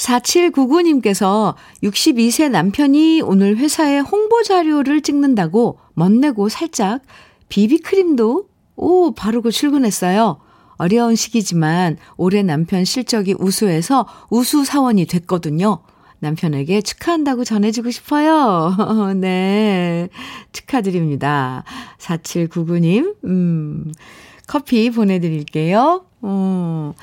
4799님께서 0.00 1.54
62세 1.82 2.50
남편이 2.50 3.20
오늘 3.22 3.56
회사에 3.58 3.98
홍보 3.98 4.42
자료를 4.42 5.02
찍는다고 5.02 5.78
멋내고 5.94 6.48
살짝 6.48 7.02
비비크림도, 7.48 8.48
오, 8.76 9.12
바르고 9.12 9.50
출근했어요. 9.50 10.38
어려운 10.76 11.14
시기지만 11.14 11.98
올해 12.16 12.42
남편 12.42 12.84
실적이 12.84 13.34
우수해서 13.38 14.06
우수 14.30 14.64
사원이 14.64 15.04
됐거든요. 15.06 15.80
남편에게 16.20 16.80
축하한다고 16.80 17.44
전해주고 17.44 17.90
싶어요. 17.90 18.74
네. 19.20 20.08
축하드립니다. 20.52 21.64
4799님, 21.98 23.16
음, 23.24 23.92
커피 24.46 24.90
보내드릴게요. 24.90 26.04
어, 26.22 26.94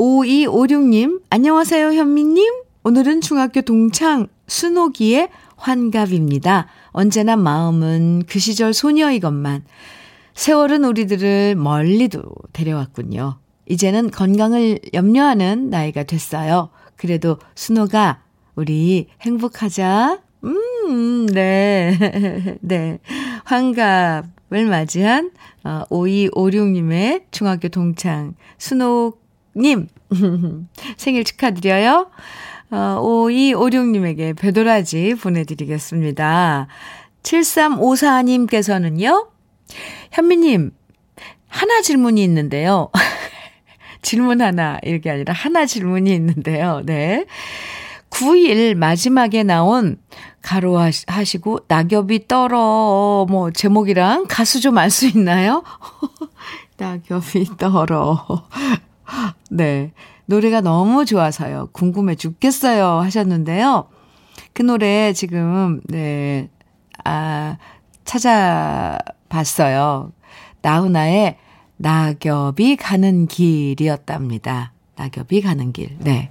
5256님, 0.00 1.20
안녕하세요, 1.28 1.92
현미님. 1.92 2.50
오늘은 2.84 3.20
중학교 3.20 3.60
동창 3.60 4.28
순옥이의 4.46 5.28
환갑입니다. 5.56 6.68
언제나 6.92 7.36
마음은 7.36 8.22
그 8.26 8.38
시절 8.38 8.72
소녀이건만 8.72 9.62
세월은 10.32 10.84
우리들을 10.84 11.54
멀리도 11.56 12.22
데려왔군요. 12.54 13.36
이제는 13.66 14.10
건강을 14.10 14.80
염려하는 14.94 15.68
나이가 15.68 16.04
됐어요. 16.04 16.70
그래도 16.96 17.36
순호가 17.54 18.22
우리 18.54 19.08
행복하자. 19.20 20.18
음, 20.44 21.26
네. 21.26 22.56
네. 22.62 23.00
환갑을 23.44 24.64
맞이한 24.66 25.30
어, 25.64 25.82
5256님의 25.90 27.24
중학교 27.30 27.68
동창 27.68 28.32
순옥 28.56 29.19
님 29.56 29.88
생일 30.96 31.24
축하드려요. 31.24 32.10
어, 32.70 33.00
5256님에게 33.02 34.36
배도라지 34.38 35.14
보내드리겠습니다. 35.20 36.68
7354님께서는요, 37.22 39.28
현미님, 40.12 40.70
하나 41.48 41.82
질문이 41.82 42.22
있는데요. 42.24 42.90
질문 44.02 44.40
하나, 44.40 44.78
이렇게 44.82 45.10
아니라 45.10 45.34
하나 45.34 45.66
질문이 45.66 46.14
있는데요. 46.14 46.82
네. 46.84 47.26
9일 48.10 48.74
마지막에 48.74 49.42
나온 49.42 49.98
가로 50.42 50.78
하시고 51.06 51.60
낙엽이 51.68 52.26
떨어 52.28 53.26
뭐 53.28 53.50
제목이랑 53.50 54.26
가수 54.28 54.60
좀 54.60 54.78
알 54.78 54.90
수 54.90 55.06
있나요? 55.06 55.62
낙엽이 56.78 57.56
떨어. 57.58 58.46
네. 59.50 59.92
노래가 60.26 60.60
너무 60.60 61.04
좋아서요. 61.04 61.70
궁금해 61.72 62.14
죽겠어요. 62.14 63.00
하셨는데요. 63.00 63.88
그 64.52 64.62
노래 64.62 65.12
지금, 65.12 65.80
네, 65.88 66.48
아, 67.04 67.56
찾아봤어요. 68.04 70.12
나훈아의 70.62 71.36
낙엽이 71.76 72.76
가는 72.76 73.26
길이었답니다. 73.26 74.72
낙엽이 74.96 75.40
가는 75.40 75.72
길. 75.72 75.96
네. 75.98 76.30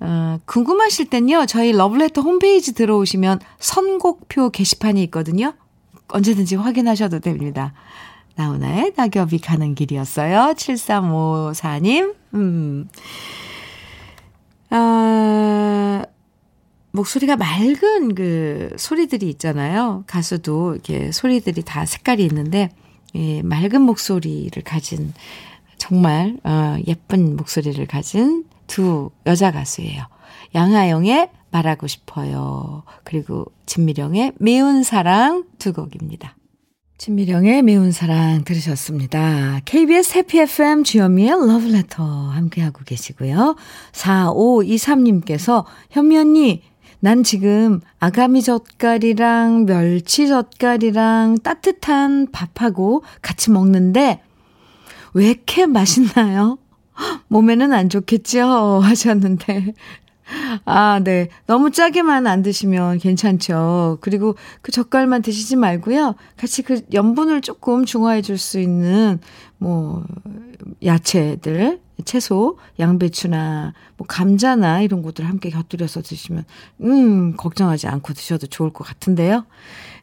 어, 0.00 0.38
궁금하실 0.46 1.10
땐요, 1.10 1.46
저희 1.46 1.72
러블레터 1.72 2.22
홈페이지 2.22 2.72
들어오시면 2.72 3.40
선곡표 3.58 4.50
게시판이 4.50 5.02
있거든요. 5.04 5.52
언제든지 6.08 6.56
확인하셔도 6.56 7.20
됩니다. 7.20 7.74
나훈아의 8.36 8.92
낙엽이 8.96 9.38
가는 9.38 9.74
길이었어요. 9.74 10.54
7354님. 10.56 12.14
음. 12.34 12.88
아, 14.70 16.04
목소리가 16.92 17.36
맑은 17.36 18.14
그 18.14 18.74
소리들이 18.78 19.28
있잖아요. 19.30 20.04
가수도 20.06 20.74
이렇게 20.74 21.12
소리들이 21.12 21.62
다 21.62 21.84
색깔이 21.84 22.24
있는데, 22.24 22.70
예, 23.14 23.42
맑은 23.42 23.82
목소리를 23.82 24.62
가진 24.62 25.12
정말 25.78 26.36
어, 26.44 26.76
예쁜 26.86 27.36
목소리를 27.36 27.84
가진 27.86 28.44
두 28.66 29.10
여자 29.26 29.50
가수예요. 29.50 30.04
양하영의 30.54 31.30
말하고 31.50 31.86
싶어요. 31.86 32.82
그리고 33.04 33.46
진미령의 33.66 34.32
미운 34.38 34.82
사랑 34.82 35.44
두 35.58 35.72
곡입니다. 35.72 36.35
진미령의 36.98 37.62
미운 37.62 37.92
사랑 37.92 38.42
들으셨습니다. 38.44 39.60
KBS 39.66 40.16
해피 40.16 40.40
FM 40.40 40.82
주현미의 40.82 41.30
러브레터 41.46 42.02
함께하고 42.02 42.84
계시고요. 42.84 43.56
4523님께서 43.92 45.64
현미 45.90 46.16
언니 46.16 46.62
난 47.00 47.22
지금 47.22 47.82
아가미 48.00 48.42
젓갈이랑 48.42 49.66
멸치 49.66 50.26
젓갈이랑 50.26 51.38
따뜻한 51.42 52.28
밥하고 52.32 53.02
같이 53.20 53.50
먹는데 53.50 54.22
왜 55.12 55.28
이렇게 55.28 55.66
맛있나요? 55.66 56.56
몸에는 57.28 57.74
안 57.74 57.90
좋겠죠? 57.90 58.80
하셨는데. 58.82 59.74
아, 60.64 61.00
네. 61.02 61.28
너무 61.46 61.70
짜게만 61.70 62.26
안 62.26 62.42
드시면 62.42 62.98
괜찮죠. 62.98 63.98
그리고 64.00 64.34
그 64.62 64.72
젓갈만 64.72 65.22
드시지 65.22 65.56
말고요. 65.56 66.14
같이 66.36 66.62
그 66.62 66.82
염분을 66.92 67.40
조금 67.40 67.84
중화해 67.84 68.22
줄 68.22 68.36
수 68.38 68.58
있는, 68.60 69.18
뭐, 69.58 70.04
야채들, 70.84 71.80
채소, 72.04 72.58
양배추나, 72.78 73.72
뭐, 73.96 74.06
감자나 74.06 74.82
이런 74.82 75.00
것들 75.02 75.26
함께 75.26 75.48
곁들여서 75.50 76.02
드시면, 76.02 76.44
음, 76.82 77.36
걱정하지 77.36 77.86
않고 77.86 78.12
드셔도 78.12 78.46
좋을 78.46 78.70
것 78.72 78.84
같은데요. 78.84 79.46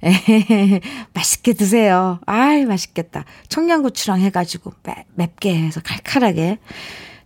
에 0.03 0.11
맛있게 1.13 1.53
드세요. 1.53 2.19
아이, 2.25 2.65
맛있겠다. 2.65 3.25
청양고추랑 3.49 4.21
해 4.21 4.31
가지고 4.31 4.73
매, 4.83 5.05
맵게 5.15 5.55
해서 5.55 5.79
칼칼하게, 5.83 6.57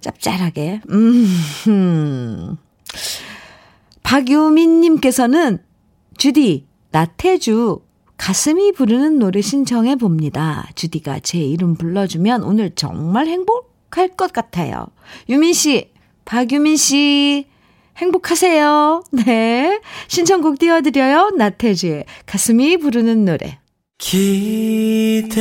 짭짤하게. 0.01 0.81
음, 0.91 2.57
박유민님께서는, 4.03 5.59
주디, 6.17 6.65
나태주, 6.91 7.81
가슴이 8.17 8.71
부르는 8.71 9.19
노래 9.19 9.41
신청해 9.41 9.97
봅니다. 9.97 10.67
주디가 10.75 11.19
제 11.19 11.37
이름 11.37 11.75
불러주면 11.75 12.43
오늘 12.43 12.71
정말 12.73 13.27
행복할 13.27 14.09
것 14.09 14.33
같아요. 14.33 14.87
유민 15.29 15.53
씨, 15.53 15.91
박유민 16.25 16.77
씨, 16.77 17.47
행복하세요. 17.97 19.03
네. 19.11 19.79
신청곡 20.07 20.59
띄워드려요. 20.59 21.31
나태주의 21.37 22.05
가슴이 22.25 22.77
부르는 22.77 23.25
노래. 23.25 23.59
기대요. 23.97 25.37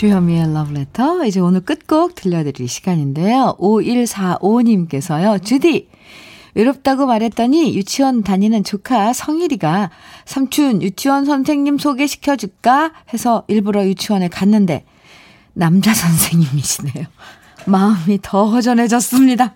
주현미의 0.00 0.54
러브레터. 0.54 1.26
이제 1.26 1.40
오늘 1.40 1.60
끝곡 1.60 2.14
들려드릴 2.14 2.68
시간인데요. 2.68 3.54
5145님께서요. 3.60 5.44
주디! 5.44 5.90
외롭다고 6.54 7.04
말했더니 7.04 7.76
유치원 7.76 8.22
다니는 8.22 8.64
조카 8.64 9.12
성일이가 9.12 9.90
삼촌 10.24 10.80
유치원 10.80 11.26
선생님 11.26 11.76
소개시켜줄까 11.76 12.92
해서 13.12 13.44
일부러 13.46 13.84
유치원에 13.84 14.28
갔는데 14.28 14.86
남자 15.52 15.92
선생님이시네요. 15.92 17.04
마음이 17.68 18.20
더 18.22 18.46
허전해졌습니다. 18.46 19.52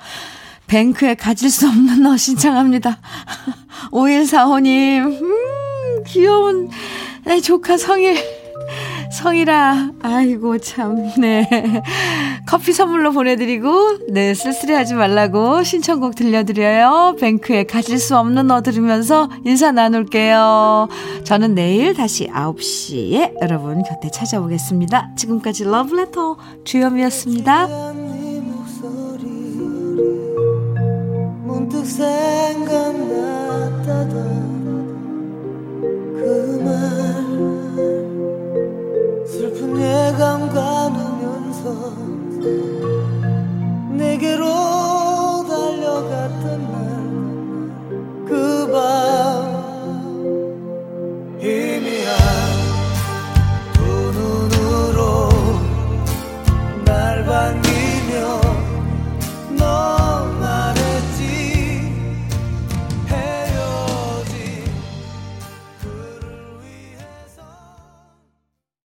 뱅크에 0.66 1.14
가질 1.14 1.49
수 1.49 1.66
없는 1.68 2.03
너 2.03 2.18
신청합니다. 2.18 3.01
5145님, 3.92 5.22
음, 5.22 6.05
귀여운 6.07 6.68
내 7.24 7.40
조카 7.40 7.78
성일. 7.78 8.43
성이라 9.15 9.93
아이고 10.03 10.59
참네. 10.59 11.49
커피 12.47 12.73
선물로 12.73 13.12
보내드리고 13.12 14.09
네 14.11 14.35
쓸쓸해하지 14.35 14.95
말라고 14.95 15.62
신청곡 15.62 16.17
들려드려요. 16.17 17.17
뱅크에 17.21 17.65
가질 17.65 17.99
수 17.99 18.17
없는 18.17 18.49
너 18.49 18.61
들으면서 18.61 19.31
인사 19.45 19.71
나눌게요. 19.71 20.89
저는 21.23 21.55
내일 21.55 21.95
다시 21.95 22.27
9시에 22.27 23.41
여러분 23.41 23.83
곁에 23.83 24.11
찾아오겠습니다. 24.11 25.12
지금까지 25.17 25.65
러브레터 25.65 26.37
주현미였습니다. 26.65 27.69
내게로 43.97 44.45
달려갔던 45.49 46.73
날 46.73 46.85
그 48.27 48.67
밤 48.73 48.79
희미한 51.41 52.43